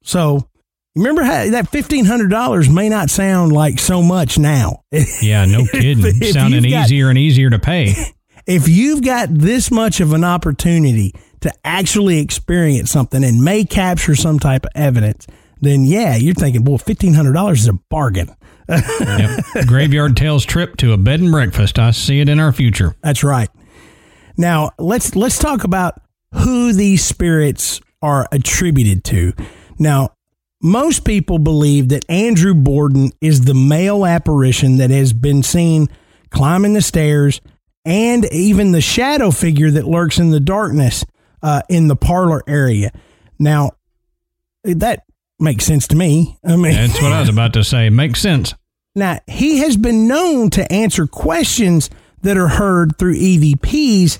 [0.03, 0.49] so
[0.95, 4.81] remember how that $1500 may not sound like so much now
[5.21, 6.03] Yeah, no kidding.
[6.05, 7.93] if Sounding you've got- easier and easier to pay.
[8.47, 14.15] if you've got this much of an opportunity to actually experience something and may capture
[14.15, 15.27] some type of evidence,
[15.61, 18.29] then yeah, you're thinking, well, fifteen hundred dollars is a bargain.
[18.69, 19.67] Yep.
[19.67, 21.77] Graveyard Tales trip to a bed and breakfast.
[21.77, 22.95] I see it in our future.
[23.03, 23.49] That's right.
[24.37, 25.99] Now let's let's talk about
[26.37, 29.33] who these spirits are attributed to.
[29.79, 30.09] Now,
[30.61, 35.89] most people believe that Andrew Borden is the male apparition that has been seen
[36.31, 37.39] climbing the stairs,
[37.85, 41.05] and even the shadow figure that lurks in the darkness
[41.41, 42.91] uh, in the parlor area.
[43.39, 43.71] Now,
[44.63, 45.03] that
[45.39, 46.37] makes sense to me.
[46.43, 47.89] I mean, That's what I was about to say.
[47.89, 48.53] Makes sense.
[48.95, 51.89] now, he has been known to answer questions
[52.21, 54.19] that are heard through EVPs,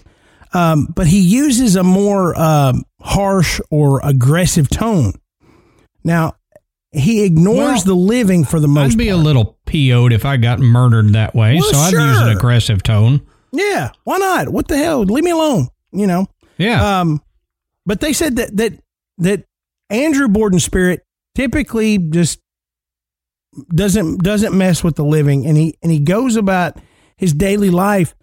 [0.56, 5.14] um, but he uses a more um, harsh or aggressive tone.
[6.04, 6.36] Now,
[6.92, 10.38] he ignores Well, the living for the most I'd be a little PO'd if I
[10.38, 13.22] got murdered that way, Well, so I'd use an aggressive tone.
[13.52, 14.50] yeah, why not?
[14.50, 15.02] What the hell?
[15.04, 15.68] Leave me alone.
[15.92, 16.28] You know.
[16.58, 17.00] Yeah.
[17.02, 17.22] Um,
[17.86, 18.74] but they said that that
[19.18, 19.44] that
[19.90, 21.04] Andrew Borden spirit
[21.36, 22.40] typically just
[23.74, 26.78] doesn't doesn't mess with the living, and he and he goes about
[27.18, 28.16] his daily life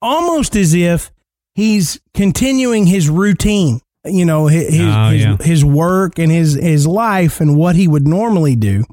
[0.00, 1.10] almost as if
[1.58, 3.80] he's continuing his routine.
[4.04, 5.36] You know, his his, Oh, his, yeah.
[5.40, 8.84] his work and his his life and what he would normally do.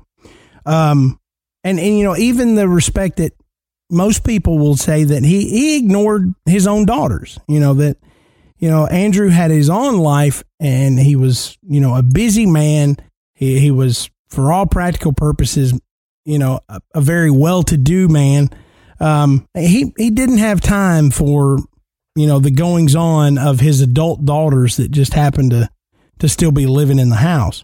[0.65, 1.19] Um,
[1.63, 3.33] and and you know even the respect that
[3.91, 7.39] most people will say that he he ignored his own daughters.
[7.47, 7.97] You know that
[8.57, 12.97] you know Andrew had his own life and he was you know a busy man.
[13.35, 15.79] He he was for all practical purposes,
[16.25, 18.49] you know, a, a very well-to-do man.
[18.99, 21.59] Um, he he didn't have time for
[22.15, 25.69] you know the goings on of his adult daughters that just happened to
[26.19, 27.63] to still be living in the house.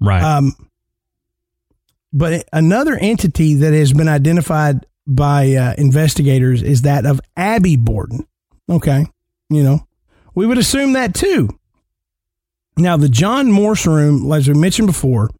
[0.00, 0.22] right.
[0.22, 0.52] Um,
[2.10, 8.26] but another entity that has been identified by uh, investigators is that of Abby Borden.
[8.70, 9.06] Okay,
[9.50, 9.86] you know,
[10.34, 11.48] we would assume that too.
[12.76, 15.30] Now, the John Morse room, as we mentioned before,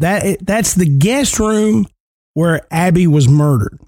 [0.00, 1.86] that that's the guest room
[2.34, 3.78] where Abby was murdered.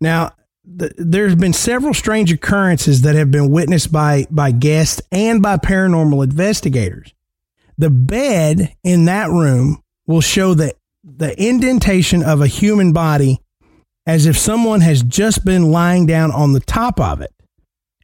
[0.00, 0.32] Now,
[0.78, 5.56] th- there's been several strange occurrences that have been witnessed by by guests and by
[5.56, 7.12] paranormal investigators.
[7.78, 13.40] The bed in that room will show the the indentation of a human body
[14.06, 17.32] as if someone has just been lying down on the top of it.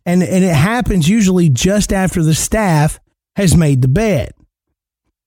[0.05, 3.01] And and it happens usually just after the staff
[3.37, 4.33] has made the bed.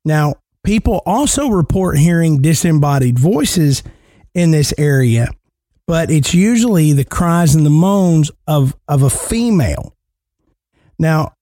[0.04, 3.84] Now, people also report hearing disembodied voices
[4.34, 5.30] in this area,
[5.88, 9.96] but it's usually the cries and the moans of, of a female.
[10.98, 11.34] Now,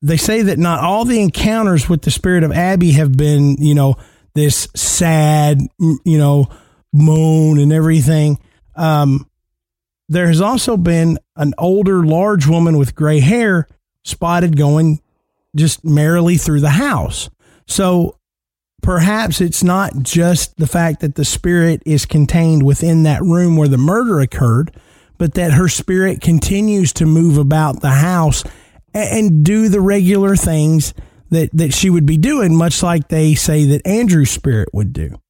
[0.00, 3.74] they say that not all the encounters with the spirit of Abby have been, you
[3.74, 3.96] know,
[4.34, 6.48] this sad, you know,
[6.92, 8.38] moan and everything.
[8.76, 9.28] Um,
[10.08, 13.66] there has also been an older, large woman with gray hair
[14.04, 15.00] spotted going
[15.56, 17.28] just merrily through the house.
[17.66, 18.17] So
[18.88, 23.68] perhaps it's not just the fact that the spirit is contained within that room where
[23.68, 24.74] the murder occurred,
[25.18, 28.42] but that her spirit continues to move about the house
[28.94, 30.94] and do the regular things
[31.28, 35.20] that, that she would be doing, much like they say that Andrew's spirit would do.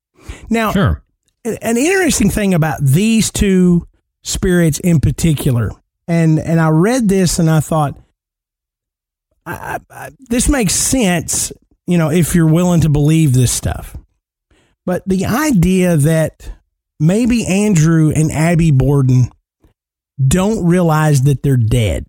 [0.48, 1.02] Now, sure.
[1.44, 3.88] an interesting thing about these two
[4.22, 5.72] spirits in particular,
[6.06, 7.98] and and I read this and I thought,
[9.44, 11.50] I, I, this makes sense,
[11.89, 13.97] you know, if you're willing to believe this stuff.
[14.86, 16.51] But the idea that
[17.01, 19.30] maybe Andrew and Abby Borden
[20.24, 22.07] don't realize that they're dead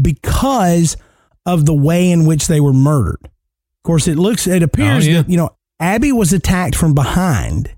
[0.00, 0.96] because
[1.44, 3.18] of the way in which they were murdered.
[3.22, 5.22] Of course, it looks, it appears Oh, yeah.
[5.22, 7.72] that, you know, Abby was attacked from behind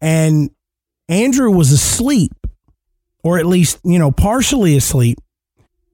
[0.00, 0.50] and
[1.08, 2.32] Andrew was asleep,
[3.22, 5.18] or at least, you know, partially asleep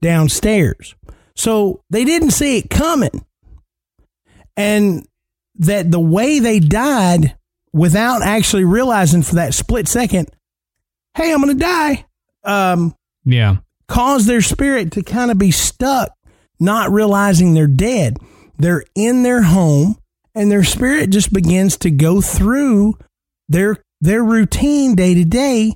[0.01, 0.95] downstairs.
[1.35, 3.25] So they didn't see it coming.
[4.55, 5.07] And
[5.55, 7.35] that the way they died
[7.71, 10.29] without actually realizing for that split second,
[11.15, 12.05] hey, I'm going to die,
[12.43, 12.95] um,
[13.25, 13.57] Yeah.
[13.87, 16.11] Cause their spirit to kind of be stuck,
[16.59, 18.17] not realizing they're dead.
[18.57, 19.97] They're in their home
[20.33, 22.97] and their spirit just begins to go through
[23.49, 25.73] their their routine day to day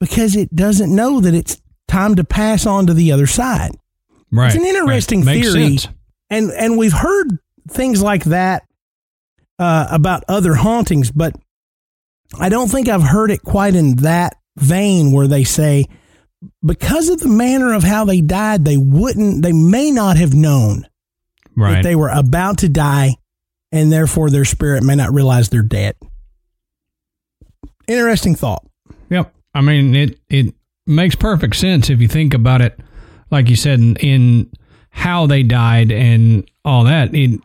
[0.00, 3.72] because it doesn't know that it's time to pass on to the other side.
[4.30, 4.46] Right.
[4.46, 5.42] It's an interesting right.
[5.42, 5.78] Theory.
[5.78, 5.88] sense.
[6.30, 7.38] And and we've heard
[7.68, 8.64] things like that
[9.58, 11.34] uh, about other hauntings, but
[12.38, 15.86] I don't think I've heard it quite in that vein where they say
[16.64, 20.86] because of the manner of how they died, they wouldn't, they may not have known
[21.56, 23.16] that they were about to die,
[23.72, 25.96] and therefore their spirit may not realize they're dead.
[27.88, 28.66] Interesting thought.
[29.10, 29.32] Yep.
[29.54, 30.54] I mean, it it
[30.86, 32.78] makes perfect sense if you think about it,
[33.30, 34.50] like you said, in, in
[34.90, 37.14] how they died and all that.
[37.14, 37.40] It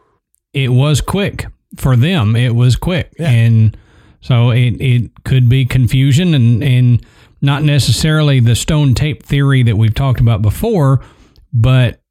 [0.54, 1.46] it was quick
[1.78, 2.36] for them.
[2.36, 3.30] It was quick, Yeah.
[3.30, 3.78] and
[4.22, 7.06] so it it could be confusion and and
[7.42, 11.02] not necessarily the stone tape theory that we've talked about before,
[11.54, 12.02] but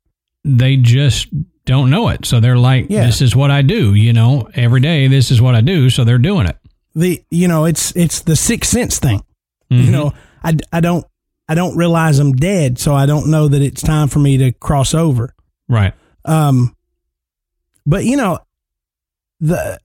[0.45, 1.28] they just
[1.66, 2.24] don't know it.
[2.26, 3.07] So they're like, Yeah.
[3.07, 5.91] "This is what I do." You know, every day this is what I do.
[5.91, 6.57] So they're doing it.
[6.95, 9.22] The you know it's it's the sixth sense thing.
[9.70, 9.84] Mhm.
[9.84, 10.12] You know,
[10.43, 11.05] I, I don't
[11.49, 14.51] I don't realize I'm dead, so I don't know that it's time for me to
[14.53, 15.34] cross over.
[15.68, 15.93] right?
[16.24, 16.74] Um,
[17.91, 18.38] but you know,
[19.41, 19.78] the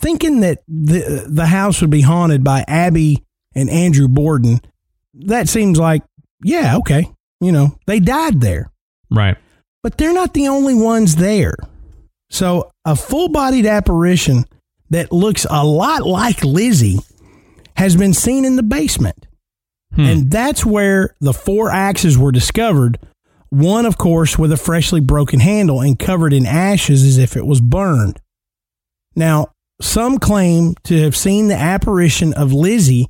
[0.00, 3.24] thinking that the the house would be haunted by Abby
[3.54, 4.60] and Andrew Borden,
[5.14, 6.02] that seems like
[6.42, 7.06] yeah, okay.
[7.40, 8.70] You know, they died there,
[9.10, 9.36] Right.
[9.82, 11.56] but they're not the only ones there.
[12.28, 14.44] So a full bodied apparition
[14.90, 16.98] that looks a lot like Lizzie
[17.76, 19.26] has been seen in the basement.
[19.94, 20.00] Hmm.
[20.02, 22.98] And that's where the four axes were discovered.
[23.50, 27.44] One, of course, with a freshly broken handle and covered in ashes as if it
[27.46, 28.20] was burned.
[29.16, 29.48] Now,
[29.80, 33.08] some claim to have seen the apparition of Lizzie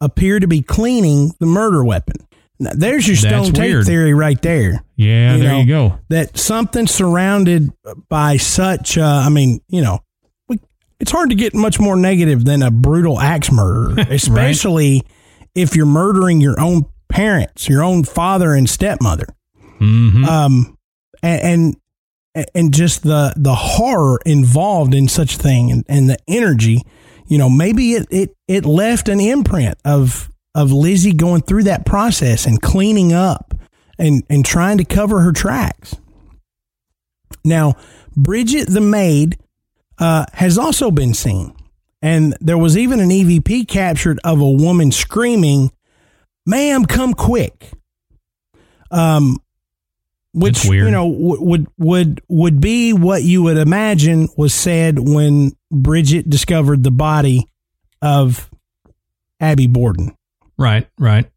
[0.00, 2.16] appear to be cleaning the murder weapon.
[2.60, 3.86] Now, there's your That's stone tape weird.
[3.86, 4.84] theory right there.
[4.96, 5.98] Yeah, You there know, you go.
[6.08, 7.70] That something surrounded
[8.08, 10.00] by such, uh, I mean, you know,
[10.48, 10.58] we,
[11.00, 15.02] it's hard to get much more negative than a brutal axe murder, especially
[15.54, 19.26] if you're murdering your own parents, your own father and stepmother.
[19.78, 20.78] Hmm Um,
[21.22, 21.76] and,
[22.34, 26.82] and and just the the horror involved in such a thing and, and the energy,
[27.26, 31.86] you know, maybe it, it it left an imprint of of Lizzie going through that
[31.86, 33.54] process and cleaning up
[33.98, 35.96] and and trying to cover her tracks.
[37.44, 37.74] Now,
[38.16, 39.38] Bridget the maid
[39.98, 41.54] uh, has also been seen,
[42.02, 45.70] and there was even an EVP captured of a woman screaming,
[46.46, 47.72] "Ma'am, come quick!"
[48.90, 49.38] Um,
[50.40, 50.86] which weird.
[50.86, 56.28] you know w- would would would be what you would imagine was said when Bridget
[56.30, 57.46] discovered the body
[58.02, 58.48] of
[59.40, 60.14] Abby Borden.
[60.56, 61.30] Right, right.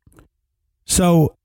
[0.86, 1.36] So,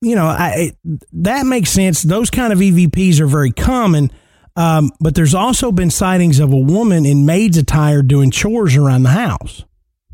[0.00, 0.54] you know, I
[0.84, 2.02] it, that makes sense.
[2.02, 4.10] Those kind of EVPs are very common,
[4.56, 9.04] um, but there's also been sightings of a woman in maid's attire doing chores around
[9.04, 9.64] the house,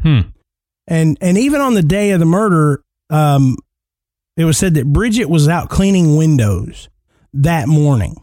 [0.03, 0.21] Hmm.
[0.87, 3.57] and and even on the day of the murder, um,
[4.41, 6.89] it was said that Bridget was out cleaning windows
[7.35, 8.17] that morning.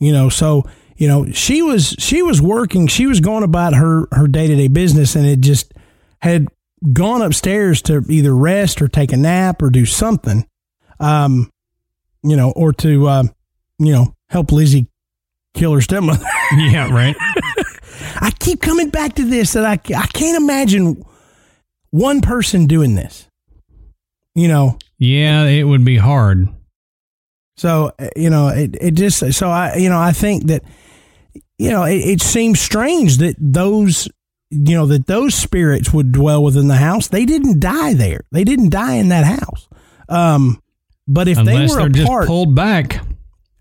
[0.00, 0.64] You know, so
[0.96, 4.56] you know she was she was working, she was going about her her day to
[4.56, 5.72] day business, and it just
[6.20, 6.48] had
[6.92, 10.46] gone upstairs to either rest or take a nap or do something,
[11.00, 11.50] um,
[12.22, 13.24] you know, or to uh,
[13.78, 14.88] you know help Lizzie
[15.54, 16.24] kill her stepmother.
[16.56, 17.16] Yeah, right.
[18.20, 21.02] I keep coming back to this that I I can't imagine
[21.90, 23.26] one person doing this.
[24.34, 26.48] You know, Yeah, it would be hard.
[27.56, 30.62] So uh, you know, it it just so I you know I think that
[31.58, 34.08] you know it, it seems strange that those
[34.50, 37.08] you know that those spirits would dwell within the house.
[37.08, 38.22] They didn't die there.
[38.32, 39.68] They didn't die in that house.
[40.08, 40.60] Um,
[41.06, 43.00] but if Unless they were they're a just part pulled back.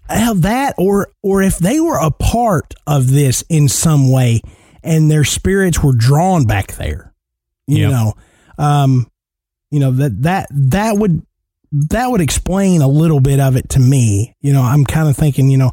[0.10, 4.42] of that, or or if they were a part of this in some way,
[4.84, 7.14] and their spirits were drawn back there,
[7.68, 7.92] you Yep.
[7.92, 8.14] know,
[8.58, 9.08] um,
[9.74, 11.26] you know that that that would
[11.72, 14.36] that would explain a little bit of it to me.
[14.40, 15.72] You know, I'm kind of thinking, you know,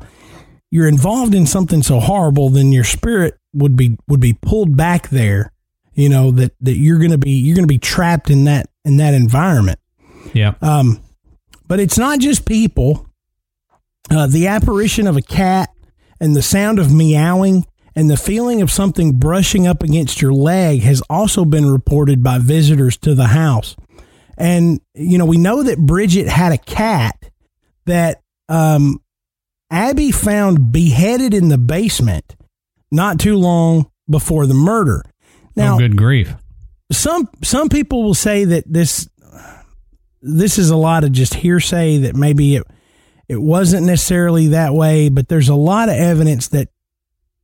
[0.70, 5.10] you're involved in something so horrible, then your spirit would be would be pulled back
[5.10, 5.52] there.
[5.92, 9.12] You know that that you're gonna be you're gonna be trapped in that in that
[9.12, 9.78] environment.
[10.32, 10.54] Yeah.
[10.62, 11.02] Um,
[11.68, 13.06] but it's not just people.
[14.10, 15.68] Uh, the apparition of a cat
[16.18, 20.80] and the sound of meowing and the feeling of something brushing up against your leg
[20.80, 23.76] has also been reported by visitors to the house.
[24.40, 27.30] And, you know, we know that Bridget had a cat
[27.84, 29.02] that um,
[29.70, 32.36] Abby found beheaded in the basement
[32.90, 35.04] not too long before the murder.
[35.54, 36.34] Now, oh, good grief.
[36.90, 39.08] some some people will say that this
[40.22, 42.66] this is a lot of just hearsay that maybe it
[43.28, 46.68] it wasn't necessarily that way, but there's a lot of evidence that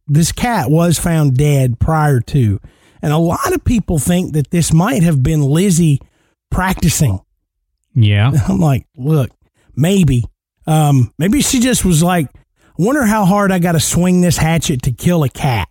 [0.08, 2.58] this cat was found dead prior to.
[3.02, 6.00] And a lot of people think that this might have been Lizzie
[6.56, 7.20] practicing.
[7.94, 8.32] Yeah.
[8.48, 9.30] I'm like, look,
[9.76, 10.24] maybe.
[10.66, 14.36] Um, maybe she just was like, I wonder how hard I got to swing this
[14.36, 15.68] hatchet to kill a cat.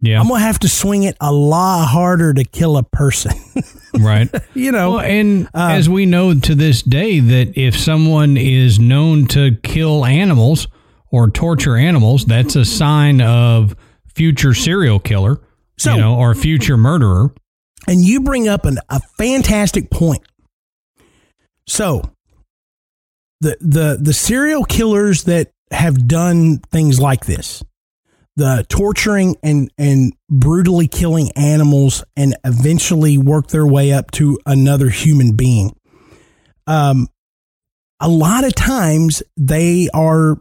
[0.00, 0.20] Yeah.
[0.20, 3.32] I'm going to have to swing it a lot harder to kill a person.
[4.00, 4.28] right.
[4.54, 8.78] you know, Well, and Uh, as we know to this day, that if someone is
[8.80, 10.66] known to kill animals
[11.10, 13.76] or torture animals, that's a sign of
[14.14, 15.40] future serial killer,
[15.78, 17.32] So- you know, or future murderer.
[17.88, 20.22] And you bring up an, a fantastic point.
[21.66, 22.02] So,
[23.40, 27.62] the the the serial killers that have done things like this,
[28.36, 34.88] the torturing and and brutally killing animals and eventually work their way up to another
[34.88, 35.74] human being.
[36.66, 37.08] Um,
[38.00, 40.38] a lot of times they are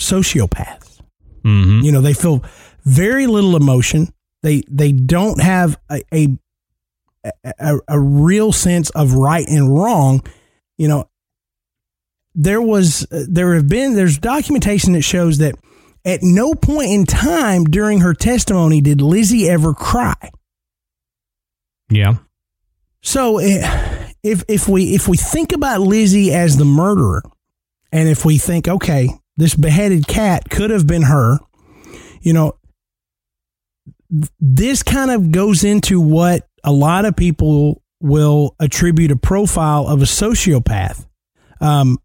[0.00, 1.00] sociopaths.
[1.42, 2.44] hmm You know, they feel
[2.84, 4.08] very little emotion.
[4.42, 6.38] They they don't have a a,
[7.44, 10.22] a, a real sense of right and wrong.
[10.78, 11.08] You know,
[12.34, 15.54] there was there have been there's documentation that shows that
[16.04, 20.30] at no point in time during her testimony did Lizzie ever cry.
[21.90, 22.16] Yeah.
[23.02, 27.22] So eh, if if we if we think about Lizzie as the murderer,
[27.92, 31.38] and if we think, okay, this beheaded cat could have been her,
[32.20, 32.58] you know,
[34.40, 40.02] this kind of goes into what a lot of people will attribute a profile of
[40.02, 41.06] a sociopath.
[41.60, 41.98] Um,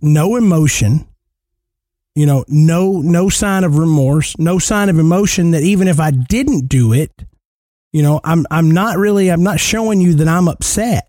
[0.00, 1.06] no emotion,
[2.16, 6.10] you know, no no sign of remorse, no sign of emotion that even if I
[6.10, 7.12] didn't do it,
[7.92, 11.08] you know, I'm I'm not really I'm not showing you that I'm upset.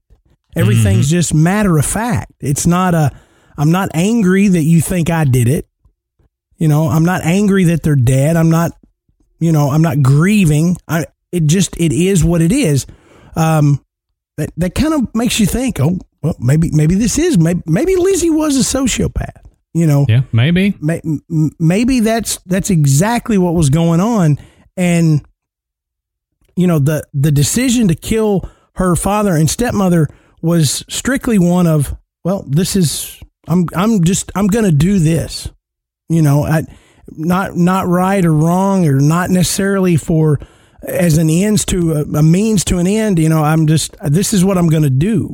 [0.55, 2.33] Everything's just matter of fact.
[2.41, 3.11] It's not a
[3.57, 5.67] I'm not angry that you think I did it.
[6.57, 8.35] You know, I'm not angry that they're dead.
[8.35, 8.73] I'm not
[9.39, 10.77] you know, I'm not grieving.
[10.87, 12.85] I it just it is what it is.
[13.35, 13.83] Um
[14.37, 17.95] that that kind of makes you think, oh, well, maybe maybe this is maybe maybe
[17.95, 19.41] Lizzie was a sociopath.
[19.73, 20.21] You know, Yeah.
[20.31, 20.75] Maybe.
[20.81, 21.01] may,
[21.59, 24.39] maybe that's that's exactly what was going on
[24.75, 25.23] and
[26.55, 30.07] you know the the decision to kill her father and stepmother
[30.41, 35.49] was strictly one of well this is I'm I'm just I'm going to do this
[36.09, 36.63] you know I
[37.07, 40.39] not not right or wrong or not necessarily for
[40.83, 44.33] as an ends to a, a means to an end you know I'm just this
[44.33, 45.33] is what I'm going to do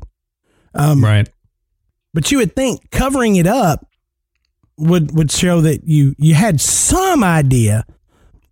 [0.73, 1.29] um, Right.
[2.13, 3.87] but you would think covering it up
[4.77, 7.85] would would show that you you had some idea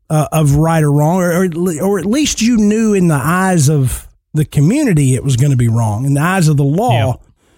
[0.09, 3.15] uh, of right or wrong, or, or at or at least you knew in the
[3.15, 6.05] eyes of the community it was going to be wrong.
[6.05, 7.13] In the eyes of the law, Yeah.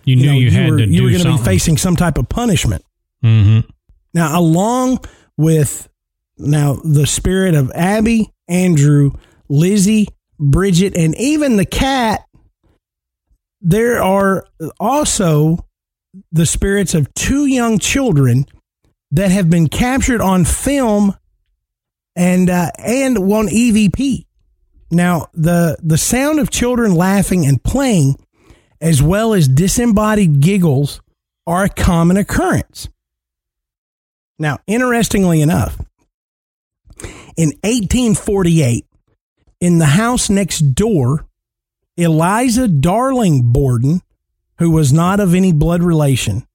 [0.06, 2.30] You knew know, you, had were you were going to be facing some type of
[2.30, 2.84] punishment.
[3.24, 3.68] Mm-hmm.
[4.14, 5.00] Now, along
[5.38, 5.90] with
[6.38, 9.12] now the spirit of Abby, Andrew,
[9.50, 10.08] Lizzie,
[10.40, 12.26] Bridget, and even the cat,
[13.62, 14.46] there are
[14.80, 15.66] also
[16.32, 18.46] the spirits of two young children
[19.12, 21.16] that have been captured on film
[22.16, 24.26] and uh, and on EVP.
[24.92, 28.16] Now, the the sound of children laughing and playing,
[28.80, 31.02] as well as disembodied giggles,
[31.48, 32.90] are a common occurrence.
[34.38, 35.78] Now, interestingly enough,
[37.38, 38.86] in 1848,
[39.60, 41.28] in the house next door,
[41.98, 44.02] Eliza Darling Borden,
[44.58, 46.46] who was not of any blood relation,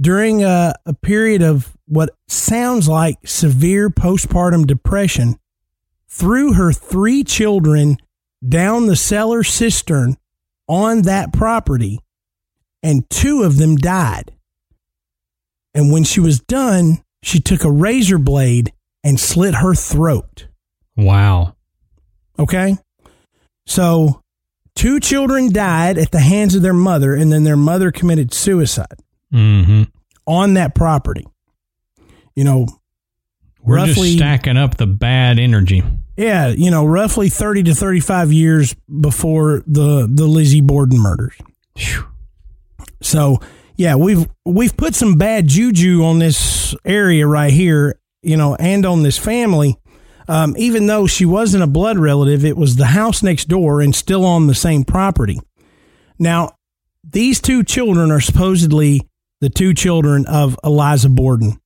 [0.00, 5.38] during a, a period of what sounds like severe postpartum depression,
[6.08, 7.96] threw her three children
[8.46, 10.16] down the cellar cistern
[10.68, 12.00] on that property,
[12.82, 14.32] and two of them died.
[15.74, 18.72] And when she was done, she took a razor blade
[19.04, 20.48] and slit her throat.
[20.96, 21.54] Wow.
[22.38, 22.76] Okay.
[23.66, 24.22] So,
[24.74, 28.86] two children died at the hands of their mother, and then their mother committed suicide
[29.32, 29.84] Mm-hmm.
[30.26, 31.26] on that property.
[32.34, 32.66] You know,
[33.62, 35.82] We're Roughly- just stacking up the bad energy.
[36.16, 41.34] Yeah, you know, roughly 30 to 35 years before the the Lizzie Borden murders.
[41.76, 42.04] Phew.
[43.00, 43.38] So,
[43.76, 48.84] yeah, we've we've put some bad juju on this area right here, you know, and
[48.84, 49.78] on this family.
[50.28, 53.94] Um, even though she wasn't a blood relative, it was the house next door and
[53.94, 55.40] still on the same property.
[56.18, 56.56] Now,
[57.04, 59.08] these two children are supposedly
[59.40, 61.60] the two children of Eliza Borden.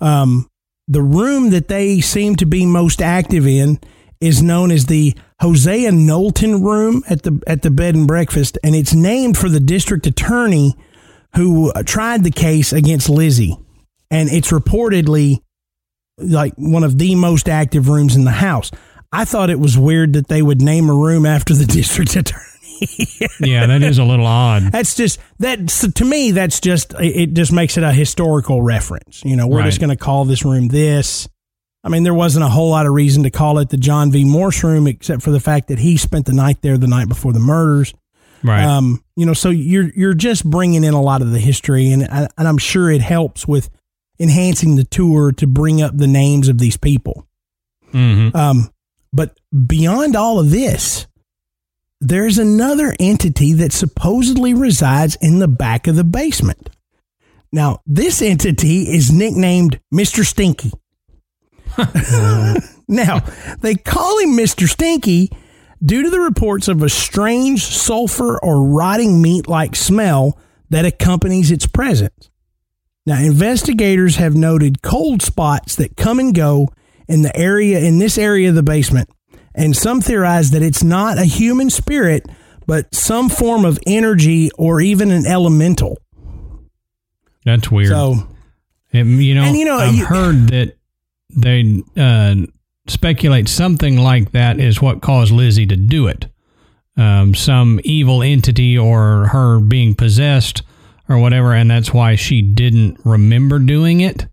[0.00, 0.48] Um,
[0.86, 3.80] the room that they seem to be most active in
[4.20, 8.74] is known as the Hosea Knowlton room at the at the bed and breakfast, and
[8.74, 10.74] it's named for the district attorney
[11.34, 13.58] who tried the case against Lizzie,
[14.10, 15.40] and it's reportedly
[16.18, 18.70] like one of the most active rooms in the house.
[19.12, 22.42] I thought it was weird that they would name a room after the district attorney.
[23.40, 24.64] Yeah, that is a little odd.
[24.64, 26.32] That's just that to me.
[26.32, 27.32] That's just it.
[27.32, 29.24] Just makes it a historical reference.
[29.24, 31.28] You know, we're just going to call this room this.
[31.82, 34.24] I mean, there wasn't a whole lot of reason to call it the John V.
[34.24, 37.32] Morse room, except for the fact that he spent the night there the night before
[37.32, 37.94] the murders.
[38.42, 38.64] Right.
[38.64, 42.02] Um, you know, so you're you're just bringing in a lot of the history, and
[42.10, 43.70] and I'm sure it helps with
[44.18, 47.26] enhancing the tour to bring up the names of these people.
[47.90, 48.70] hmm Um,
[49.12, 51.06] but beyond all of this,
[52.00, 56.70] there's another entity that supposedly resides in the back of the basement.
[57.52, 60.24] Now, this entity is nicknamed Mr.
[60.24, 60.72] Stinky.
[62.88, 63.20] now,
[63.60, 64.68] they call him Mr.
[64.68, 65.30] Stinky
[65.82, 70.38] due to the reports of a strange sulfur or rotting meat like smell
[70.70, 72.30] that accompanies its presence.
[73.06, 76.68] Now, investigators have noted cold spots that come and go
[77.08, 79.08] in the area in this area of the basement,
[79.54, 82.26] and some theorize that it's not a human spirit,
[82.66, 85.98] but some form of energy or even an elemental.
[87.44, 87.90] That's weird.
[87.90, 88.26] So,
[88.92, 90.76] It- you know, And, you know, I've you- heard that
[91.30, 92.34] they uh,
[92.88, 96.26] speculate something like that is what caused Lizzie to do it.
[96.96, 100.62] Um, some evil entity or her being possessed
[101.08, 104.26] or whatever, and that's why she didn't remember doing it.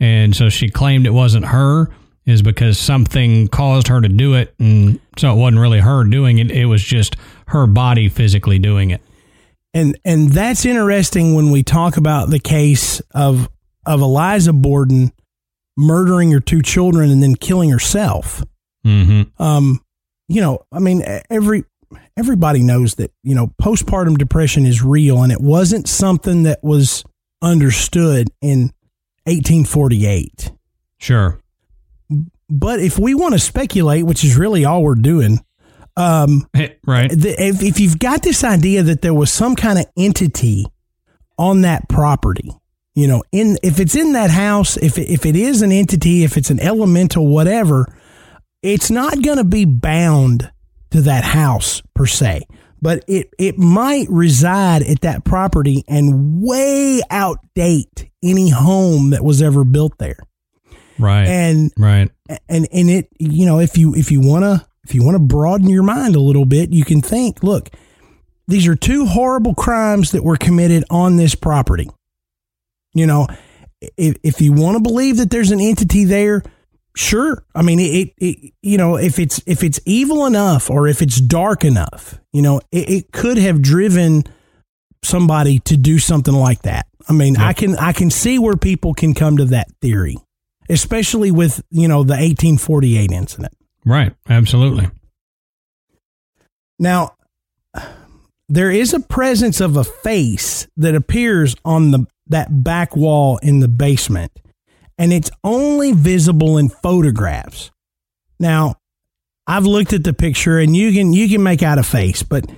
[0.00, 1.90] And so she claimed it wasn't her,
[2.26, 4.54] is because something caused her to do it.
[4.58, 7.16] And so it wasn't really her doing it, it was just
[7.48, 9.00] her body physically doing it.
[9.74, 13.48] and and that's interesting when we talk about the case of
[13.86, 15.12] of Eliza Borden
[15.76, 18.42] murdering her two children and then killing herself.
[18.86, 19.42] Mm-hmm.
[19.42, 19.80] um,
[20.28, 21.64] you know, I mean, every
[22.18, 27.04] everybody knows that you know postpartum depression is real, and it wasn't something that was
[27.40, 28.72] understood in
[29.24, 30.52] 1848.
[30.98, 31.38] Sure.
[32.50, 35.40] But if we want to speculate, which is really all we're doing,
[35.96, 36.48] um,
[36.86, 37.10] Right.
[37.10, 40.64] the, if, if you've got this idea that there was some kind of entity
[41.36, 42.50] on that property,
[42.94, 46.24] you know, in if it's in that house, if it, if it is an entity,
[46.24, 47.86] if it's an elemental, whatever,
[48.62, 50.50] it's not going to be bound
[50.90, 52.42] to that house per se,
[52.80, 59.42] but it it might reside at that property and way outdate any home that was
[59.42, 60.18] ever built there.
[60.98, 61.28] Right.
[61.28, 62.10] And right.
[62.48, 65.20] and and it you know if you if you want to if you want to
[65.20, 67.70] broaden your mind a little bit you can think look
[68.48, 71.88] these are two horrible crimes that were committed on this property
[72.94, 73.26] you know
[73.96, 76.42] if if you want to believe that there's an entity there
[76.98, 81.00] sure i mean it, it you know if it's if it's evil enough or if
[81.00, 84.24] it's dark enough you know it, it could have driven
[85.04, 88.94] somebody to do something like that i mean i can i can see where people
[88.94, 90.16] can come to that theory
[90.68, 93.52] especially with you know the 1848 incident.
[93.84, 94.14] Right.
[94.28, 94.90] Absolutely.
[96.78, 97.16] Now,
[98.48, 103.60] there is a presence of a face that appears on the that back wall in
[103.60, 104.32] the basement,
[104.98, 107.70] and it's only visible in photographs.
[108.38, 108.76] Now,
[109.46, 112.50] I've looked at the picture, and you can you can make out a face, but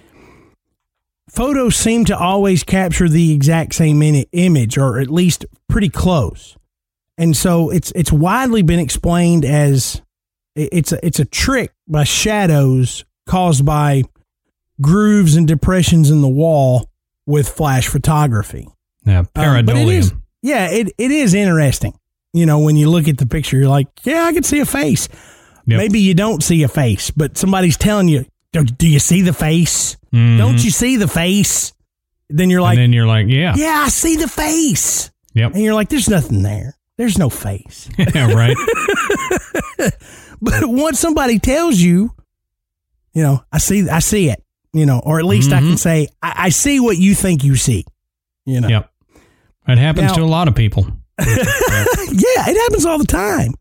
[1.28, 4.02] photos seem to always capture the exact same
[4.32, 6.56] image, or at least pretty close.
[7.16, 10.02] And so it's it's widely been explained as
[10.56, 14.02] it's a, it's a trick by shadows caused by
[14.80, 16.90] grooves and depressions in the wall
[17.26, 18.66] with flash photography.
[19.04, 19.20] Yeah.
[19.20, 20.22] Um, is, Pareidolia.
[20.42, 21.94] yeah, it, it is interesting.
[22.32, 24.64] You know, when you look at the picture, you're like, yeah, I can see a
[24.66, 25.08] face.
[25.66, 25.78] Yep.
[25.78, 29.32] Maybe you don't see a face, but somebody's telling you, do, do you see the
[29.32, 29.96] face?
[30.12, 30.38] Mhm.
[30.38, 31.72] Don't you see the face?
[32.28, 33.54] Then you're like, and then you're like, yeah.
[33.56, 35.10] yeah, I see the face.
[35.34, 35.54] Yep.
[35.54, 36.76] And you're like, there's nothing there.
[36.96, 37.88] There's no face.
[37.98, 38.32] yeah.
[38.32, 38.56] Right.
[40.42, 42.14] But once somebody tells you,
[43.12, 44.42] you know, I see, I see it,
[44.72, 47.56] you know, or at least I can say, I, I see what you think you
[47.56, 47.84] see,
[48.46, 48.68] you know.
[48.68, 48.90] Yep.
[49.68, 50.86] It happens Now- to a lot of people.
[51.26, 53.54] yeah, it happens all the time.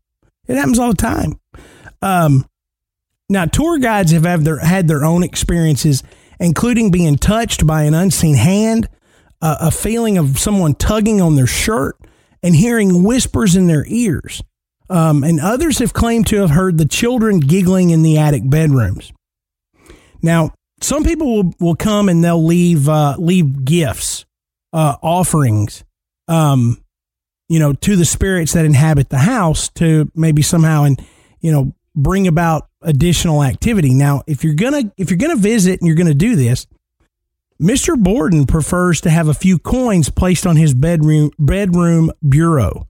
[0.46, 1.38] It happens all the time.
[2.02, 2.46] Um,
[3.28, 6.02] now, tour guides have had their, had their own experiences,
[6.40, 8.88] including being touched by an unseen hand,
[9.40, 11.96] uh, a feeling of someone tugging on their shirt,
[12.42, 14.42] and hearing whispers in their ears.
[14.88, 19.12] Um, and others have claimed to have heard the children giggling in the attic bedrooms.
[20.20, 24.24] Now, some people will, will come and they'll leave uh, leave gifts,
[24.72, 25.84] uh, offerings,
[26.26, 26.82] um,
[27.50, 31.04] you know, to the spirits that inhabit the house to maybe somehow and
[31.40, 33.92] you know bring about additional activity.
[33.92, 36.68] Now, if you're gonna if you're gonna visit and you're gonna do this,
[37.60, 38.00] Mr.
[38.00, 42.86] Borden prefers to have a few coins placed on his bedroom bedroom bureau,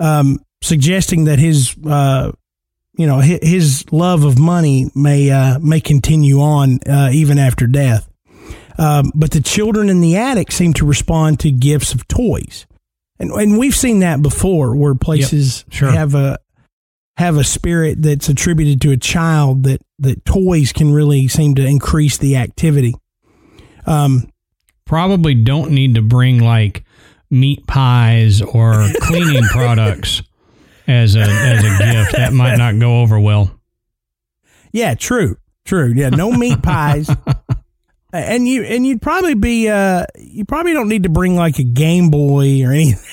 [0.00, 2.32] um, suggesting that his uh,
[2.96, 7.66] you know his, his, love of money may uh, may continue on uh, even after
[7.66, 8.08] death.
[8.78, 12.66] Um, but the children in the attic seem to respond to gifts of toys,
[13.18, 15.90] and and we've seen that before, where places yep, sure.
[15.90, 16.38] have a
[17.16, 21.66] have a spirit that's attributed to a child that that toys can really seem to
[21.66, 22.94] increase the activity.
[23.86, 24.30] Um,
[24.84, 26.84] probably don't need to bring like
[27.30, 30.22] meat pies or cleaning products
[30.86, 32.12] as a as a gift.
[32.12, 33.50] That might not go over well.
[34.72, 35.92] Yeah, true, true.
[35.94, 37.10] Yeah, no meat pies.
[38.12, 41.64] and you and you'd probably be uh you probably don't need to bring like a
[41.64, 43.04] Game Boy or anything.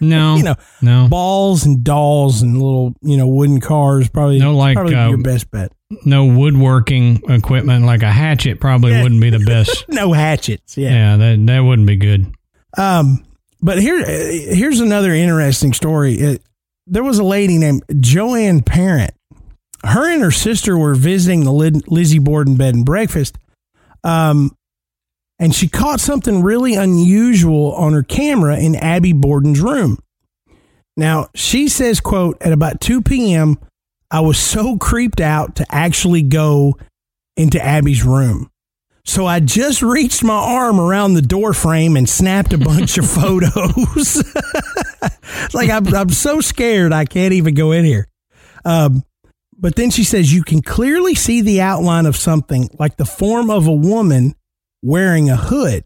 [0.00, 4.08] No, you know, no balls and dolls and little you know wooden cars.
[4.08, 5.72] Probably no like probably uh, your best bet.
[6.04, 9.02] No woodworking equipment like a hatchet probably yeah.
[9.02, 9.88] wouldn't be the best.
[9.88, 10.76] no hatchets.
[10.76, 12.32] Yeah, yeah, that that wouldn't be good.
[12.78, 13.24] Um,
[13.60, 16.14] but here here's another interesting story.
[16.14, 16.42] It,
[16.86, 19.12] there was a lady named Joanne Parent.
[19.84, 23.38] Her and her sister were visiting the Lizzie Borden bed and breakfast.
[24.04, 24.56] Um,
[25.38, 29.98] and she caught something really unusual on her camera in Abby Borden's room.
[30.96, 33.58] Now, she says, quote, at about 2 p.m.,
[34.10, 36.76] I was so creeped out to actually go
[37.36, 38.50] into Abby's room.
[39.04, 43.08] So I just reached my arm around the door frame and snapped a bunch of
[43.10, 44.22] photos.
[45.54, 48.06] like I'm, I'm so scared I can't even go in here.
[48.64, 49.02] Um,
[49.60, 53.50] but then she says you can clearly see the outline of something like the form
[53.50, 54.34] of a woman
[54.82, 55.84] wearing a hood.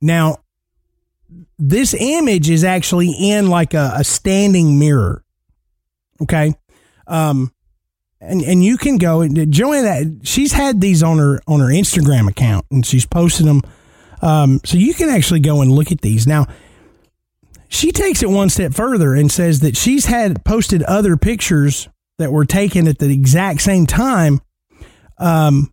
[0.00, 0.38] Now,
[1.58, 5.22] this image is actually in like a, a standing mirror.
[6.22, 6.54] Okay.
[7.06, 7.52] Um,
[8.20, 12.28] and, and you can go and Joanna, she's had these on her, on her Instagram
[12.28, 13.60] account and she's posted them.
[14.22, 16.26] Um, so you can actually go and look at these.
[16.26, 16.46] Now,
[17.68, 21.88] she takes it one step further and says that she's had posted other pictures
[22.18, 24.40] that were taken at the exact same time.
[25.18, 25.72] Um,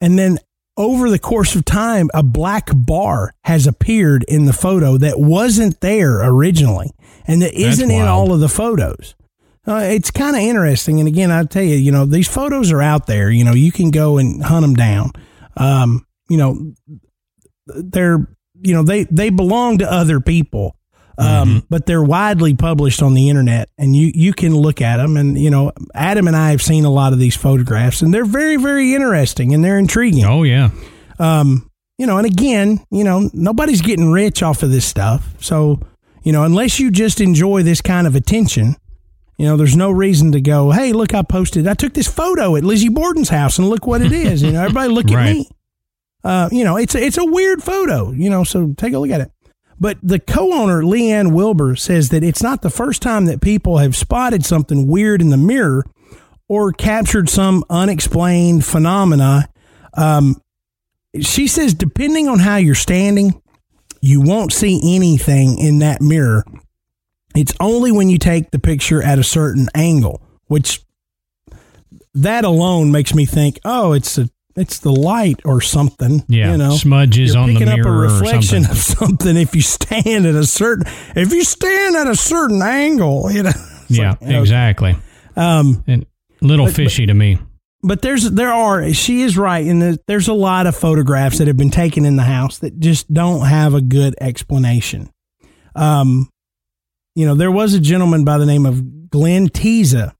[0.00, 0.38] and then
[0.76, 5.80] over the course of time, a black bar has appeared in the photo that wasn't
[5.80, 6.90] there originally
[7.26, 9.14] and that isn't in all of the photos.
[9.66, 10.98] Uh, it's kind of interesting.
[10.98, 13.30] And again, I tell you, you know, these photos are out there.
[13.30, 15.12] You know, you can go and hunt them down.
[15.56, 16.72] Um, you know,
[17.66, 18.26] they're,
[18.60, 20.76] you know, they, they belong to other people.
[21.18, 21.58] Um, mm-hmm.
[21.68, 25.18] but they're widely published on the internet and you, you can look at them.
[25.18, 28.24] And, you know, Adam and I have seen a lot of these photographs and they're
[28.24, 30.24] very, very interesting and they're intriguing.
[30.24, 30.70] Oh, yeah.
[31.18, 35.34] Um, you know, and again, you know, nobody's getting rich off of this stuff.
[35.38, 35.80] So,
[36.22, 38.76] you know, unless you just enjoy this kind of attention,
[39.36, 42.56] you know, there's no reason to go, hey, look, I posted, I took this photo
[42.56, 44.42] at Lizzie Borden's house and look what it is.
[44.42, 45.28] You know, everybody look right.
[45.28, 45.48] at me.
[46.24, 49.10] Uh, you know, it's a, it's a weird photo, you know, so take a look
[49.10, 49.32] at it.
[49.82, 53.78] But the co owner, Lee-ann Wilber, says that it's not the first time that people
[53.78, 55.84] have spotted something weird in the mirror
[56.48, 59.48] or captured some unexplained phenomena.
[59.94, 60.40] Um,
[61.20, 63.42] she says, depending on how you're standing,
[64.00, 66.44] you won't see anything in that mirror.
[67.34, 70.80] It's only when you take the picture at a certain angle, which
[72.14, 76.24] that alone makes me think, oh, it's a it's the light or something.
[76.28, 79.62] Yeah, you know, smudges You're on the mirror up a reflection of something if you
[79.62, 83.30] stand at a certain if you stand at a certain angle.
[83.30, 83.52] You know.
[83.88, 84.96] Yeah, like, you know, exactly.
[85.36, 86.06] Um, and
[86.40, 87.38] little but, fishy but, to me.
[87.82, 91.56] But there's there are she is right, and there's a lot of photographs that have
[91.56, 95.10] been taken in the house that just don't have a good explanation.
[95.74, 96.30] Um,
[97.14, 100.14] you know, there was a gentleman by the name of Glenn Teza,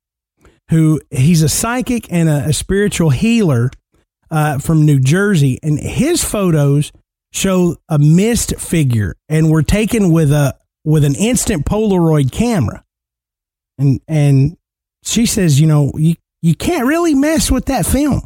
[0.70, 3.70] who he's a psychic and a, a spiritual healer
[4.32, 6.90] uh, from New Jersey, and his photos
[7.32, 12.82] show a mist figure and were taken with a with an instant Polaroid camera.
[13.78, 14.56] And and
[15.04, 18.22] she says, you know, you you can't really mess with that film.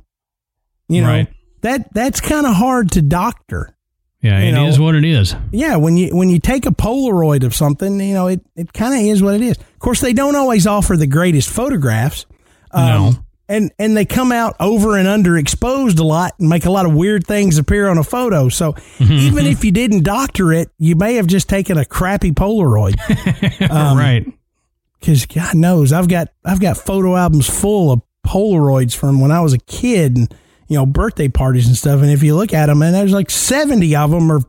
[0.89, 1.29] You know, right.
[1.63, 3.77] that that's kind of hard to doctor.
[4.23, 4.67] Yeah, it know?
[4.67, 5.35] is what it is.
[5.51, 8.95] Yeah, when you when you take a Polaroid of something, you know, it, it kind
[8.95, 9.59] of is what it is.
[9.59, 12.27] Of course, they don't always offer the greatest photographs,
[12.75, 13.13] no.
[13.49, 16.87] And and they come out over and under exposed a lot and make a lot
[16.87, 18.49] of weird things appear on a photo.
[18.49, 22.97] So even if you didn't doctor it, you may have just taken a crappy Polaroid.
[23.71, 24.27] Um, right.
[25.01, 29.41] Because God knows I've got I've got photo albums full of Polaroids from when I
[29.41, 30.35] was a kid and
[30.69, 32.01] you know birthday parties and stuff.
[32.03, 34.41] And if you look at them, and there's like seventy of them are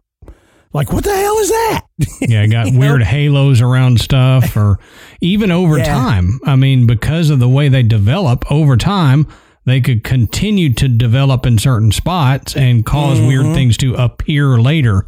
[0.73, 1.81] like, what the hell is that?
[2.21, 2.79] Yeah, got You know?
[2.79, 4.79] weird halos around stuff, or
[5.21, 5.85] even over Yeah.
[5.85, 6.39] time.
[6.45, 9.27] I mean, because of the way they develop over time,
[9.65, 13.27] they could continue to develop in certain spots and because Mm-hmm.
[13.27, 15.07] weird things to appear later.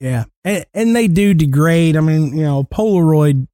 [0.00, 1.96] Yeah, and, and they do degrade.
[1.96, 3.46] I mean, you know, Polaroid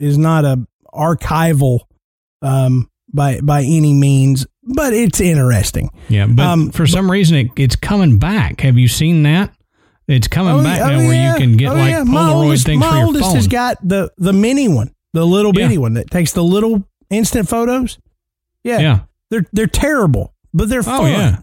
[0.00, 1.80] is not a archival
[2.42, 5.90] um, by by any means, but it's interesting.
[6.08, 8.60] Yeah, but Um, for some reason, it, it's coming back.
[8.62, 9.52] Have you seen that?
[10.08, 12.02] It's coming Oh, back yeah, now oh, where you can get Oh, like yeah.
[12.04, 13.34] Polaroid oldest, things for your oldest phone.
[13.36, 15.76] has got the the mini one, the little Yeah.
[15.76, 17.98] one that takes the little instant photos.
[18.64, 18.98] Yeah, yeah.
[19.30, 21.10] they're they're terrible, but they're Oh, fun.
[21.12, 21.36] yeah.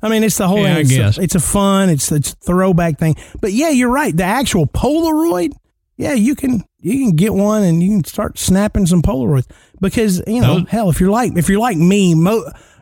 [0.00, 0.62] I mean, it's the whole.
[0.62, 1.18] Yeah, I it's, guess.
[1.18, 1.88] A, it's a fun.
[1.88, 3.16] It's it's a throwback thing.
[3.40, 4.16] But yeah, you're right.
[4.16, 5.52] The actual Polaroid.
[5.96, 9.46] Yeah, you can you can get one and you can start snapping some Polaroids
[9.80, 12.14] because you know hell if you're like if you're like me,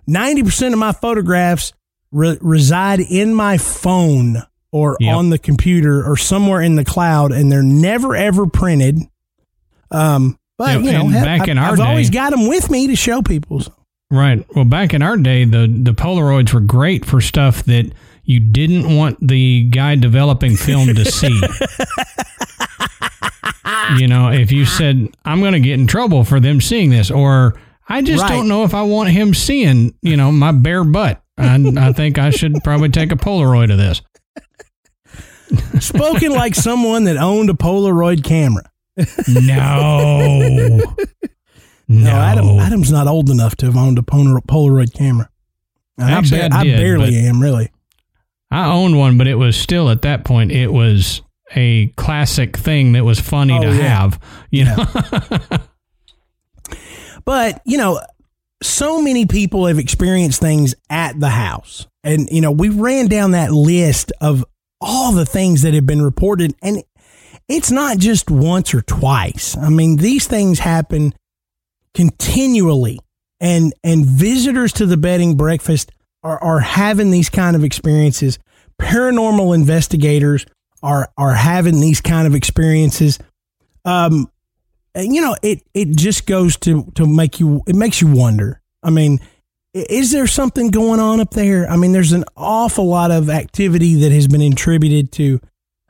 [0.07, 1.73] ninety percent of my photographs
[2.11, 4.43] re- reside in my phone
[4.73, 5.15] or Yep.
[5.17, 8.99] on the computer or somewhere in the cloud, and they're never ever printed.
[9.91, 12.97] Um, but you know, back I, in our I've always got them with me to
[12.97, 13.61] show people.
[13.61, 13.73] So.
[14.11, 14.45] Right.
[14.55, 17.93] Well, back in our day, the the Polaroids were great for stuff that
[18.25, 21.41] you didn't want the guy developing film to see.
[23.99, 27.11] you know, if you said, "I'm going to get in trouble for them seeing this,"
[27.11, 27.55] or
[27.89, 28.31] "I just Right.
[28.31, 31.23] don't know if I want him seeing," you know, my bare butt.
[31.39, 34.03] And I think I should probably take a Polaroid of this.
[35.81, 38.65] Spoken like someone that owned a Polaroid camera.
[39.29, 40.49] No.
[40.49, 40.95] No.
[41.89, 45.29] No, Adam, Adam's not old enough to have owned a Polaroid camera.
[46.01, 47.71] Actually, I, ba- I I barely am, really.
[48.51, 51.21] I owned one, but it was still at that point, it was
[51.55, 53.83] a classic thing that was funny Oh, to yeah.
[54.01, 54.19] have.
[54.51, 54.87] You know,
[57.25, 58.01] But, you know,
[58.63, 61.87] so many people have experienced things at the house.
[62.05, 64.45] And, you know, we ran down that list of
[64.83, 66.55] all the things that have been reported.
[66.63, 66.83] And
[67.49, 69.57] it's not just once or twice.
[69.57, 71.15] I mean, these things happen
[71.95, 72.99] continually.
[73.41, 75.91] And, and visitors to the bedding breakfast
[76.23, 78.39] are, are having these kind of experiences.
[78.81, 80.47] Paranormal investigators
[80.83, 83.19] are, are having these kind of experiences.
[83.85, 84.31] Um,
[84.95, 88.61] you know, it it just goes to to make you it makes you wonder.
[88.83, 89.21] I mean,
[89.75, 91.69] is there something going on up there?
[91.69, 95.41] I mean, there's an awful lot of activity that has been attributed to,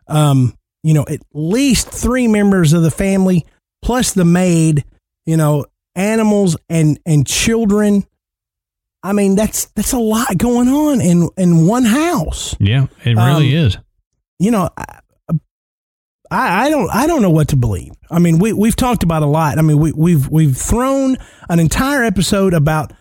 [0.09, 3.45] um, you know, at least three members of the family
[3.83, 4.85] plus the maid.
[5.27, 8.05] You know, animals and and children.
[9.05, 13.57] I mean, that's that's a lot going on in in one house yeah, it really
[13.57, 13.79] Um, is.
[14.41, 14.85] you know, I,
[16.31, 17.93] I I don't I don't know what to believe.
[18.11, 19.59] I mean, we we've talked about a lot.
[19.59, 21.17] I mean, we we've we've thrown
[21.49, 22.93] an entire episode about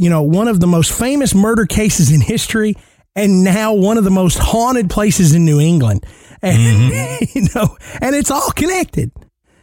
[0.00, 2.74] you know one of the most famous murder cases in history,
[3.14, 6.04] and now one of the most haunted places in New England,
[6.42, 6.92] and
[7.34, 9.12] you know, and it's all connected.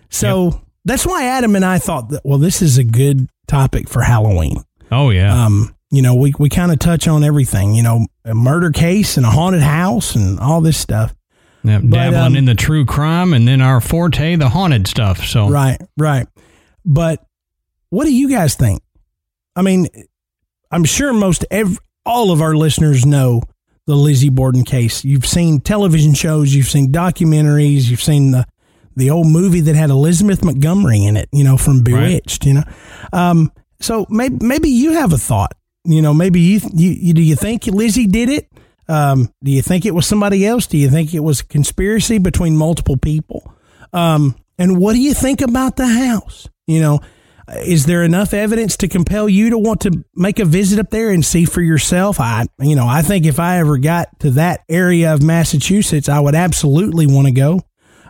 [0.10, 4.02] So that's why Adam and I thought that well, this is a good topic for
[4.02, 8.06] Halloween Oh yeah, um, you know, we, we kind of touch on everything, you know,
[8.26, 11.14] a murder case and a haunted house and all this stuff.
[11.64, 15.26] yeah dabbling um, in the true crime, and then our forte, the haunted stuff.
[15.26, 16.28] So Right, right.
[16.86, 17.26] But
[17.90, 18.82] what do you guys think?
[19.56, 19.88] I mean,
[20.72, 23.42] I'm sure most ev- all of our listeners know
[23.86, 25.04] the Lizzie Borden case.
[25.06, 28.46] You've seen television shows, you've seen documentaries, you've seen the
[28.96, 32.64] the old movie that had Elizabeth Montgomery in it, you know, from Bewitched, you know.
[33.14, 35.54] Um, so maybe maybe you have a thought.
[35.86, 38.52] You know, maybe you, you, you do you think Lizzie did it?
[38.90, 40.68] Um, do you think it was somebody else?
[40.68, 43.54] Do you think it was a conspiracy between multiple people?
[43.94, 46.50] Um, and what do you think about the house?
[46.66, 47.00] You know,
[47.66, 51.12] is there enough evidence to compel you to want to make a visit up there
[51.12, 52.20] and see for yourself?
[52.20, 56.20] I, you know, I think if I ever got to that area of Massachusetts, I
[56.20, 57.62] would absolutely want to go.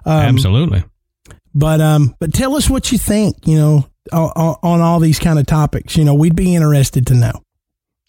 [0.05, 0.83] absolutely.
[1.53, 3.35] But um, but tell us what you think.
[3.45, 5.97] You know, on, on all these kind of topics.
[5.97, 7.41] You know, we'd be interested to know.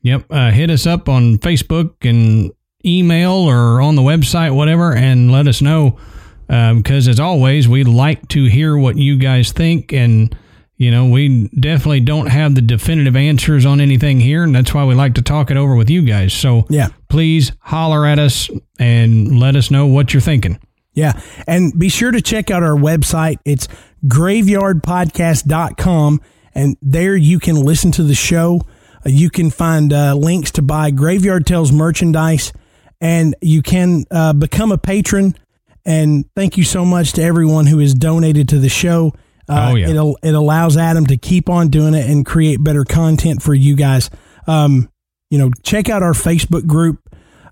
[0.02, 0.26] Yep.
[0.30, 2.52] Uh, hit us up on Facebook and
[2.84, 5.98] email or on the website, whatever, and let us know.
[6.46, 9.92] Because as always, we like to hear what you guys think.
[9.92, 10.34] And,
[10.78, 14.44] you know, we definitely don't have the definitive answers on anything here.
[14.44, 16.32] And that's why we like to talk it over with you guys.
[16.32, 16.88] So Yeah.
[17.08, 18.48] please holler at us
[18.78, 20.58] and let us know what you're thinking.
[20.94, 21.20] Yeah.
[21.46, 23.36] And be sure to check out our website.
[23.44, 23.68] It's
[24.06, 26.20] graveyardpodcast.com.
[26.54, 28.60] and there you can listen to the show.
[29.06, 32.52] Uh, you can find uh, links to buy Graveyard Tales merchandise,
[33.00, 35.36] and you can uh, become a patron.
[35.84, 39.14] And thank you so much to everyone who has donated to the show.
[39.48, 39.88] Uh, Oh, yeah.
[39.90, 43.74] It, it allows Adam to keep on doing it and create better content for you
[43.76, 44.10] guys.
[44.46, 44.88] Um,
[45.30, 46.98] you know, check out our Facebook group.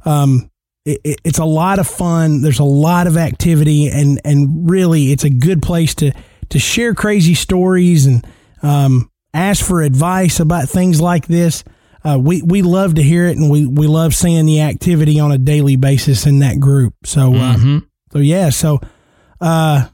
[0.04, 0.50] Um,
[0.84, 2.42] it, it, it's a lot of fun.
[2.42, 6.12] There's a lot of activity, and and really, it's a good place to
[6.50, 8.24] to share crazy stories and
[8.62, 11.64] um, ask for advice about things like this.
[12.04, 15.32] Uh, we we love to hear it, and we we love seeing the activity on
[15.32, 16.94] a daily basis in that group.
[17.04, 17.84] So uh, Mhm.
[18.12, 18.80] so yeah, so
[19.40, 19.86] uh,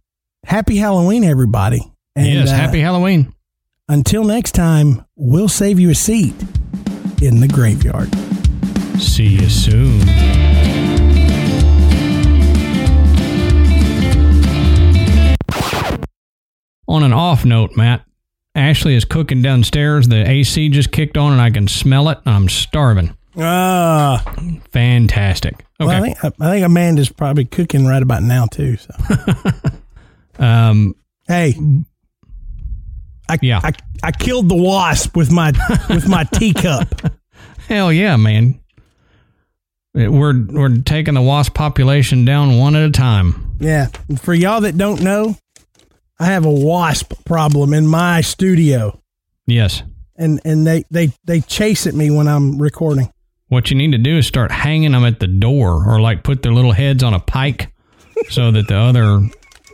[0.45, 1.81] happy Halloween, everybody.
[2.17, 3.33] And, yes, uh, happy Halloween.
[3.89, 6.35] until next time, we'll save you a seat
[7.23, 8.11] in the graveyard.
[9.01, 10.01] See you soon.
[16.89, 18.05] On an off note, Matt,
[18.55, 20.09] Ashley is cooking downstairs.
[20.09, 22.19] The AC just kicked on and I can smell it.
[22.27, 23.17] I'm starving.
[23.39, 24.23] Ah,
[24.73, 25.65] Fantastic.
[25.81, 25.87] Okay.
[25.87, 28.77] well, I think I think Amanda's probably cooking right about now too.
[28.77, 28.93] So
[30.39, 30.95] um,
[31.29, 31.55] hey,
[33.29, 33.61] I Yeah.
[33.63, 33.73] I,
[34.03, 35.53] I killed the wasp with my
[35.89, 36.89] with my teacup.
[37.69, 38.59] hell yeah, man.
[39.95, 43.57] We're we're taking the wasp population down one at a time.
[43.61, 45.37] Yeah, And for y'all that don't know,
[46.19, 48.99] I have a wasp problem in my studio,
[49.47, 49.83] Yes.
[50.17, 53.11] and and they they they chase at me when I'm recording.
[53.49, 56.43] What you need to do is start hanging them at the door, or like put
[56.43, 57.71] their little heads on a pike,
[58.31, 59.21] so that the other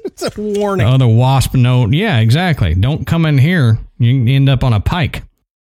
[0.09, 0.87] It's a the warning.
[0.87, 1.93] other wasp note.
[1.93, 2.75] Yeah, exactly.
[2.75, 3.79] Don't come in here.
[3.99, 5.23] You end up on a pike.